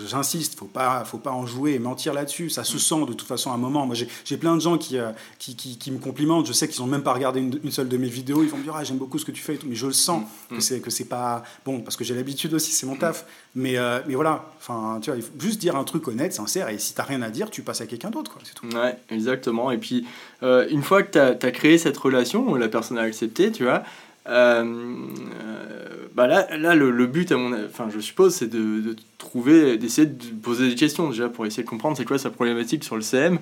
[0.07, 2.49] J'insiste, faut pas, faut pas en jouer et mentir là-dessus.
[2.49, 3.85] Ça se sent de toute façon à un moment.
[3.85, 6.47] Moi, j'ai plein de gens qui, euh, qui, qui, me complimentent.
[6.47, 8.41] Je sais qu'ils n'ont même pas regardé une, seule de mes vidéos.
[8.41, 10.23] Ils vont me dire ah, j'aime beaucoup ce que tu fais, mais je le sens
[10.49, 10.55] mm.
[10.55, 13.25] que c'est que c'est pas bon parce que j'ai l'habitude aussi, c'est mon taf.
[13.53, 16.69] Mais euh, mais voilà, enfin tu vois, il faut juste dire un truc honnête, sincère.
[16.69, 18.41] Et si tu n'as rien à dire, tu passes à quelqu'un d'autre, quoi.
[18.43, 18.67] C'est tout.
[18.75, 19.69] Ouais, exactement.
[19.69, 20.07] Et puis
[20.41, 23.83] euh, une fois que tu as, créé cette relation, la personne a accepté, tu vois.
[24.25, 30.07] Bah là, là le, but, à mon, enfin, je suppose, c'est de, de trouver, d'essayer
[30.07, 33.01] de poser des questions déjà pour essayer de comprendre c'est quoi sa problématique sur le
[33.01, 33.39] CM.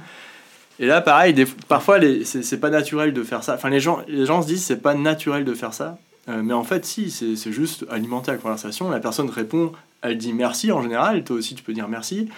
[0.79, 3.55] Et là, pareil, des, parfois, c'est pas naturel de faire ça.
[3.55, 5.97] Enfin, les gens, les gens se disent c'est pas naturel de faire ça.
[6.29, 8.89] Euh, mais en fait, si, c'est juste alimenter la conversation.
[8.89, 11.23] La personne répond, elle dit merci en général.
[11.23, 12.29] Toi aussi, tu peux dire merci.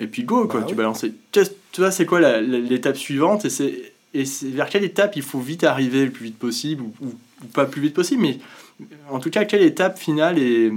[0.00, 1.04] Et puis go, quoi, bah tu balances.
[1.30, 1.42] Tu
[1.78, 3.44] vois, c'est quoi l'étape suivante?
[3.44, 6.82] Et c'est et c'est vers quelle étape il faut vite arriver le plus vite possible
[6.82, 7.14] ou, ou,
[7.46, 8.38] pas plus vite possible, mais
[9.10, 10.72] en tout cas, quelle étape finale et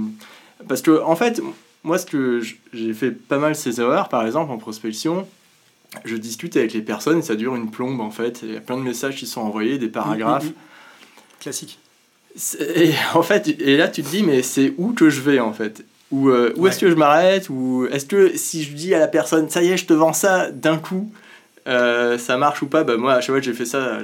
[0.68, 1.40] parce que en fait,
[1.84, 2.42] moi, ce que
[2.72, 5.26] j'ai fait pas mal ces erreurs, par exemple en prospection,
[6.04, 8.40] je discute avec les personnes et ça dure une plombe en fait.
[8.42, 10.44] Il y a plein de messages qui sont envoyés, des paragraphes.
[10.44, 11.40] Mm, mm, mm.
[11.40, 11.78] Classique.
[12.74, 15.52] Et en fait, et là tu te dis, mais c'est où que je vais en
[15.52, 15.84] fait?
[16.10, 17.48] Ou euh, où est-ce que je m'arrête?
[17.50, 20.12] Ou est-ce que si je dis à la personne, ça y est, je te vends
[20.12, 21.10] ça d'un coup,
[21.66, 23.98] euh, ça marche ou pas bah, Moi, à chaque fois que j'ai fait ça,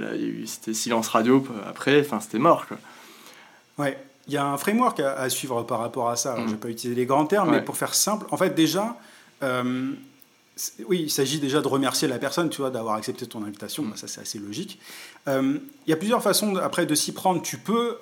[0.46, 2.66] c'était silence radio après, enfin c'était mort.
[2.66, 2.78] Quoi.
[3.78, 3.98] Ouais.
[4.28, 6.36] Il y a un framework à, suivre par rapport à ça.
[6.36, 8.96] Je ne vais pas utiliser les grands termes, mais pour faire simple, en fait, déjà,
[9.42, 9.90] euh,
[10.86, 13.82] oui, il s'agit déjà de remercier la personne, tu vois, d'avoir accepté ton invitation.
[13.82, 13.96] Mm.
[13.96, 14.78] ça, c'est assez logique.
[15.26, 17.42] Euh, il y a plusieurs façons, après, de s'y prendre.
[17.42, 17.96] Tu peux,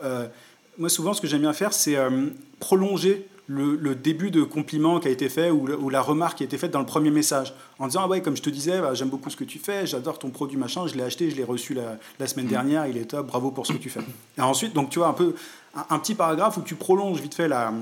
[0.76, 1.96] moi, souvent, ce que j'aime bien faire, c'est
[2.58, 6.56] prolonger le, début de compliment qui a été fait ou, la remarque qui a été
[6.56, 7.52] faite dans le premier message.
[7.80, 9.86] En disant, ah ouais, comme je te disais, bah, j'aime beaucoup ce que tu fais,
[9.86, 12.50] j'adore ton produit machin, je l'ai acheté, je l'ai reçu la, semaine mm.
[12.50, 14.00] dernière, il est top, bravo pour ce que tu fais.
[14.38, 15.34] Et ensuite, donc tu vois, un peu
[15.74, 17.72] un, petit paragraphe où tu prolonges vite fait la,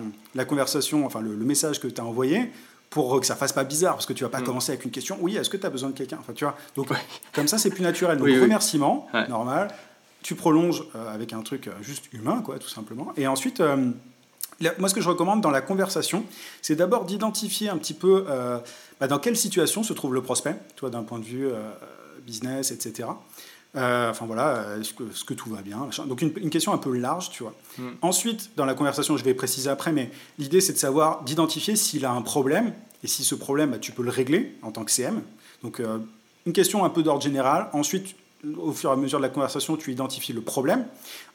[0.47, 2.51] conversation, enfin le, message que tu as envoyé
[2.89, 4.45] pour que ça fasse pas bizarre, parce que tu vas pas mm.
[4.45, 6.17] commencer avec une question, oui, est-ce que tu as besoin de quelqu'un?
[6.19, 6.89] Enfin, tu vois, donc
[7.35, 8.17] comme ça, c'est plus naturel.
[8.19, 9.69] Donc, remerciement, normal.
[10.23, 13.13] Tu prolonges euh, avec un truc euh, juste humain, quoi, tout simplement.
[13.17, 13.93] Et ensuite, euh,
[14.79, 16.25] moi, ce que je recommande dans la conversation,
[16.63, 18.59] c'est d'abord d'identifier un petit peu euh,
[19.01, 21.71] bah, dans quelle situation se trouve le prospect, toi, d'un point de vue euh,
[22.27, 23.09] business, etc.
[23.77, 27.43] Euh, enfin voilà, est-ce que, tout va bien Donc une, question un peu large, tu
[27.43, 27.55] vois.
[27.79, 27.91] Hmm.
[28.03, 32.05] Ensuite, dans la conversation, je vais préciser après, mais l'idée c'est de savoir, d'identifier s'il
[32.05, 32.73] a un problème,
[33.05, 35.23] et si ce problème, bah, tu peux le régler en tant que CM.
[35.63, 35.81] Donc
[36.47, 37.69] une question un peu d'ordre général.
[37.73, 38.17] Ensuite,
[38.57, 40.87] au fur et à mesure de la conversation, tu identifies le problème.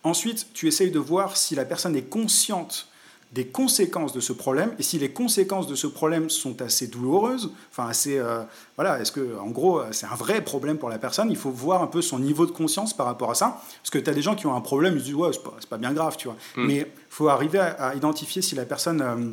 [0.03, 2.87] Ensuite, tu essayes de voir si la personne est consciente
[3.33, 7.51] des conséquences de ce problème, et si les conséquences de ce problème sont assez douloureuses,
[7.71, 8.43] enfin assez, euh,
[8.75, 11.49] voilà, est-ce que, en gros, euh, c'est un vrai problème pour la personne, il faut
[11.49, 14.13] voir un peu son niveau de conscience par rapport à ça, parce que tu as
[14.13, 16.15] des gens qui ont un problème, ils se disent, ouais, c'est pas, pas bien grave,
[16.15, 16.67] tu vois, hmm.
[16.67, 19.01] mais il faut arriver à, identifier si la personne...
[19.01, 19.31] Euh,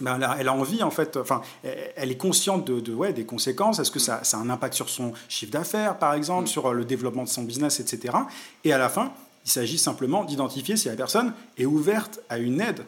[0.00, 3.78] ben, elle, a, envie, en fait, enfin, elle est consciente de, ouais, des conséquences.
[3.78, 6.48] Est-ce que ça, ça, a un impact sur son chiffre d'affaires, par exemple, hmm.
[6.48, 8.12] sur le développement de son business, etc.
[8.64, 9.12] Et à la fin,
[9.44, 12.84] il s'agit simplement d'identifier si la personne est ouverte à une aide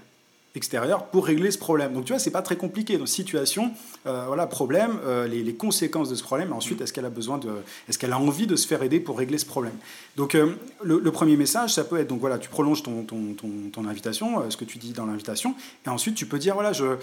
[0.57, 1.93] extérieur pour régler ce problème.
[1.93, 2.99] Donc tu vois, c'est pas très compliqué.
[2.99, 3.73] Donc situation,
[4.07, 6.53] euh, voilà, problème, euh, les, conséquences de ce problème.
[6.53, 7.51] Ensuite, est-ce qu'elle a besoin de,
[7.89, 9.75] est-ce qu'elle a envie de se faire aider pour régler ce problème?
[10.17, 13.51] Donc euh, le, premier message, ça peut être donc voilà, tu prolonges ton ton, ton,
[13.73, 15.55] ton invitation, ce que tu dis dans l'invitation,
[15.87, 16.97] et ensuite tu peux dire voilà, je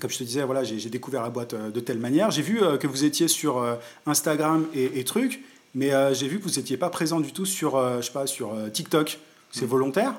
[0.00, 2.30] comme je te disais, voilà, j'ai découvert la boîte de telle manière.
[2.30, 3.62] J'ai vu que vous étiez sur
[4.06, 5.42] Instagram et, et trucs,
[5.74, 8.54] mais j'ai vu que vous n'étiez pas présent du tout sur, je sais pas, sur
[8.72, 9.18] TikTok.
[9.50, 10.14] C'est volontaire?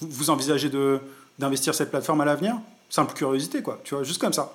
[0.00, 0.70] Vous envisagez
[1.38, 2.56] d'investir cette plateforme à l'avenir?
[2.88, 3.80] Simple curiosité, quoi.
[3.84, 4.52] Tu vois, juste comme ça.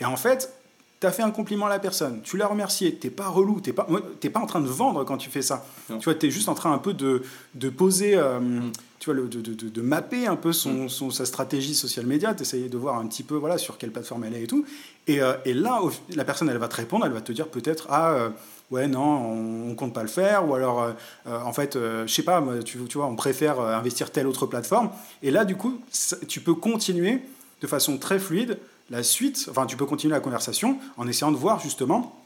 [0.00, 0.52] Et en fait,
[1.00, 3.72] tu as fait un compliment à la personne, tu l'as remercié, t'es pas relou, t'es
[3.72, 5.64] pas, pas en train de vendre quand tu fais ça.
[5.88, 7.22] Tu vois, tu es juste en train un peu de,
[7.54, 8.72] de poser, euh, mm.
[9.00, 10.88] tu vois, de, de, de, mapper un peu son, mm.
[10.88, 14.24] son sa stratégie social media, d'essayer de voir un petit peu voilà, sur quelle plateforme
[14.24, 14.64] elle est et tout.
[15.06, 15.80] Et, euh, et là,
[16.14, 18.30] la personne, elle va te répondre, elle va te dire peut-être, ah, euh,
[18.70, 20.94] ouais, non, on, ne compte pas le faire, ou alors,
[21.26, 24.90] en fait, je sais pas, tu, vois, on préfère investir telle autre plateforme.
[25.22, 25.80] Et là, du coup,
[26.28, 27.20] tu peux continuer
[27.60, 28.58] de façon très fluide
[28.90, 32.20] la suite, enfin, tu peux continuer la conversation en essayant de voir justement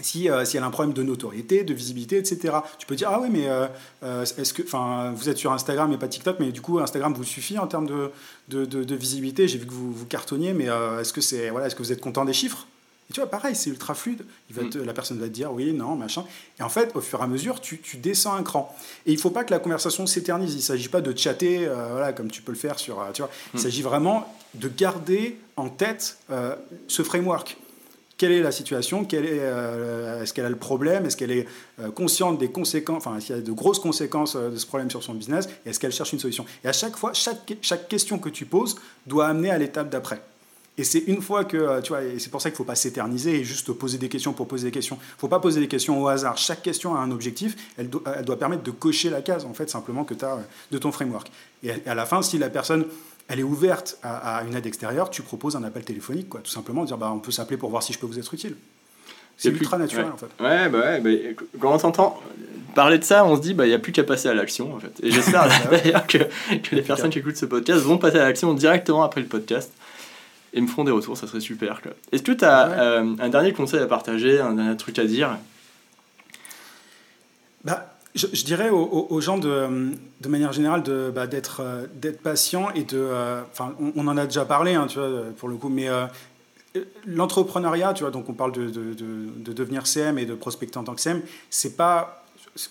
[0.00, 2.56] si, euh, si, a un problème de notoriété, de visibilité, etc.
[2.78, 3.66] Tu peux dire ah oui mais euh,
[4.02, 4.62] euh, est-ce que
[5.14, 7.86] vous êtes sur Instagram et pas TikTok mais du coup Instagram vous suffit en termes
[7.86, 8.10] de,
[8.48, 9.48] de, de, visibilité.
[9.48, 10.66] J'ai vu que vous, vous cartonniez mais
[11.00, 12.66] est-ce que c'est voilà est-ce que vous êtes content des chiffres?
[13.12, 14.24] Et tu vois pareil c'est ultra fluide.
[14.50, 14.84] Il va mm.
[14.84, 16.24] la personne va te dire oui non machin
[16.58, 18.74] et en fait au fur et à mesure tu, tu descends un cran
[19.06, 20.54] et il faut pas que la conversation s'éternise.
[20.54, 23.30] Il s'agit pas de chatter voilà comme tu peux le faire sur tu vois.
[23.54, 23.62] Il mm.
[23.62, 26.18] s'agit vraiment de garder en tête
[26.88, 27.56] ce framework
[28.22, 31.48] quelle est la situation, est, euh, est-ce qu'elle a le problème, est-ce qu'elle est
[31.80, 34.88] euh, consciente des conséquences, enfin, s'il y a de grosses conséquences euh, de ce problème
[34.90, 36.46] sur son business, et est-ce qu'elle cherche une solution?
[36.62, 38.76] Et à chaque fois, chaque, chaque question que tu poses
[39.08, 40.22] doit amener à l'étape d'après.
[40.78, 42.74] Et c'est une fois que, tu vois, et c'est pour ça qu'il ne faut pas
[42.74, 44.96] s'éterniser et juste poser des questions pour poser des questions.
[44.96, 46.38] Il ne faut pas poser des questions au hasard.
[46.38, 49.68] Chaque question a un objectif, elle, elle doit permettre de cocher la case, en fait,
[49.68, 50.38] simplement que tu as
[50.70, 51.30] de ton framework.
[51.62, 52.86] Et à la fin, si la personne
[53.28, 56.84] elle est ouverte à, une aide extérieure, tu proposes un appel téléphonique, quoi, tout simplement,
[56.84, 58.56] dire bah, on peut s'appeler pour voir si je peux vous être utile.
[59.38, 60.26] C'est ultra naturel en fait.
[60.40, 61.10] Ouais, bah ouais, bah,
[61.58, 62.20] quand on t'entend
[62.74, 64.74] parler de ça, on se dit bah il n'y a plus qu'à passer à l'action
[64.74, 64.92] en fait.
[65.02, 68.24] Et j'espère bah d'ailleurs que, que les personnes qui écoutent ce podcast vont passer à
[68.24, 69.72] l'action directement après le podcast
[70.52, 71.80] et me feront des retours, ça serait super.
[72.12, 75.38] Est-ce que tu as euh, un dernier conseil à partager, un dernier truc à dire?
[77.64, 82.70] Bah, je, dirais aux, gens de, de, manière générale de, bah, d'être, euh, d'être patient
[82.74, 82.98] et de.
[82.98, 86.06] Euh, enfin, on, en a déjà parlé, hein, tu vois, pour le coup, mais euh,
[87.06, 90.84] l'entrepreneuriat, tu vois, donc on parle de, de, de, devenir CM et de prospecter en
[90.84, 92.21] tant que CM, c'est pas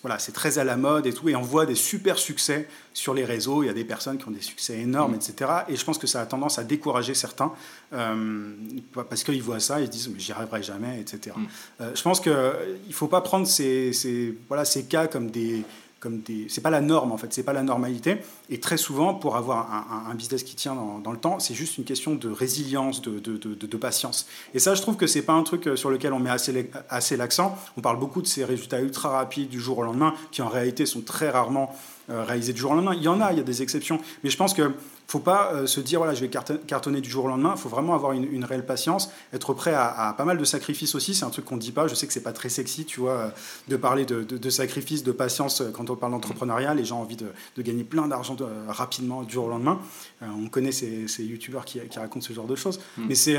[0.01, 3.13] voilà, c'est très à la mode et tout, et on voit des super succès sur
[3.13, 3.63] les réseaux.
[3.63, 5.15] Il y a des personnes qui ont des succès énormes, mm.
[5.15, 5.51] etc.
[5.69, 7.51] Et je pense que ça a tendance à décourager certains
[7.93, 8.53] euh,
[9.09, 11.35] parce qu'ils voient ça, ils se disent mais j'y arriverai jamais, etc.
[11.35, 11.45] Mm.
[11.81, 15.63] Euh, je pense qu'il ne faut pas prendre ces, ces, voilà, ces cas comme des,
[16.49, 18.17] C'est pas la norme en fait, c'est pas la normalité.
[18.49, 19.67] Et très souvent, pour avoir
[20.09, 24.27] un, business qui tient dans, le temps, c'est juste une question de résilience, de, patience.
[24.53, 26.69] Et ça, je trouve que c'est pas un truc euh, sur lequel on met assez,
[26.89, 27.57] assez l'accent.
[27.77, 30.85] On parle beaucoup de ces résultats ultra rapides du jour au lendemain, qui en réalité
[30.85, 31.73] sont très rarement
[32.09, 32.93] euh, réalisés du jour au lendemain.
[32.95, 33.99] Il y en a, il y a des exceptions.
[34.23, 34.71] Mais je pense que
[35.11, 37.53] faut pas euh, se dire voilà je vais cartonner du jour au lendemain.
[37.57, 41.13] Il faut vraiment avoir une, réelle patience, être prêt à, pas mal de sacrifices aussi.
[41.13, 41.87] C'est un truc qu'on ne dit pas.
[41.87, 43.29] Je sais que c'est pas très sexy, tu vois, euh,
[43.67, 46.73] de parler de, de, sacrifices, de patience euh, quand on parle d'entrepreneuriat.
[46.75, 47.27] Les gens ont envie de,
[47.61, 48.37] gagner plein d'argent
[48.69, 49.79] rapidement du jour au lendemain.
[50.21, 52.79] on connaît ces, ces youtubeurs qui, racontent ce genre de choses.
[52.97, 53.05] Mm.
[53.09, 53.37] Mais c'est,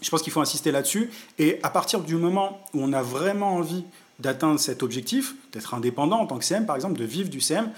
[0.00, 1.10] je pense qu'il faut insister là-dessus.
[1.38, 3.84] Et à partir du moment où on a vraiment envie
[4.20, 7.70] d'atteindre cet objectif, d'être indépendant en tant que CM, par exemple, de vivre du CM,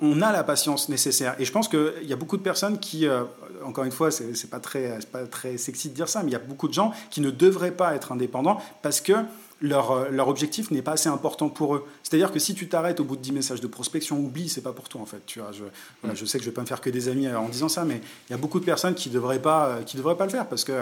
[0.00, 1.34] on, a la patience nécessaire.
[1.38, 3.24] Et je pense qu'il y a beaucoup de personnes qui, euh,
[3.64, 6.40] encore une fois, c'est pas pas très sexy de dire ça, mais il y a
[6.40, 9.12] beaucoup de gens qui ne devraient pas être indépendants parce que
[9.60, 11.86] leur, euh, leur objectif n'est pas assez important pour eux.
[12.02, 14.72] C'est-à-dire que si tu t'arrêtes au bout de 10 messages de prospection, oublie, c'est pas
[14.72, 15.24] pour toi en fait.
[15.26, 15.64] Tu vois, je,
[16.06, 16.14] mm.
[16.14, 17.84] je sais que je vais pas me faire que des amis euh, en disant ça,
[17.84, 20.30] mais il y a beaucoup de personnes qui devraient pas, euh, qui devraient pas le
[20.30, 20.72] faire parce que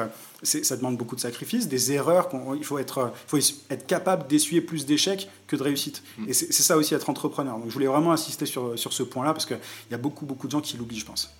[0.42, 2.28] ça demande beaucoup de sacrifices, des erreurs.
[2.56, 6.02] Il faut être, faut être capable d'essuyer plus d'échecs que de réussites.
[6.18, 6.28] Mm.
[6.28, 7.58] Et c'est ça aussi être entrepreneur.
[7.58, 9.58] Donc je voulais vraiment insister sur, sur ce point-là parce qu'il
[9.90, 11.30] y a beaucoup, beaucoup de gens qui l'oublient, je pense.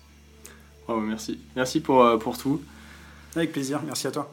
[0.87, 1.39] Oh, merci.
[1.55, 2.61] Merci pour, pour tout.
[3.35, 3.81] Avec plaisir.
[3.85, 4.29] Merci à toi.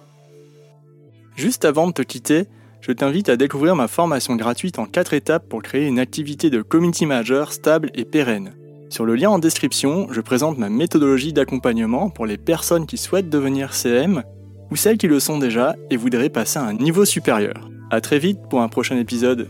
[1.36, 2.46] Juste avant de te quitter,
[2.80, 6.62] je t'invite à découvrir ma formation gratuite en 4 étapes pour créer une activité de
[6.62, 8.54] community manager stable et pérenne.
[8.88, 13.30] Sur le lien en description, je présente ma méthodologie d'accompagnement pour les personnes qui souhaitent
[13.30, 14.24] devenir CM
[14.70, 17.70] ou celles qui le sont déjà et voudraient passer à un niveau supérieur.
[17.90, 19.48] A très vite pour un prochain épisode.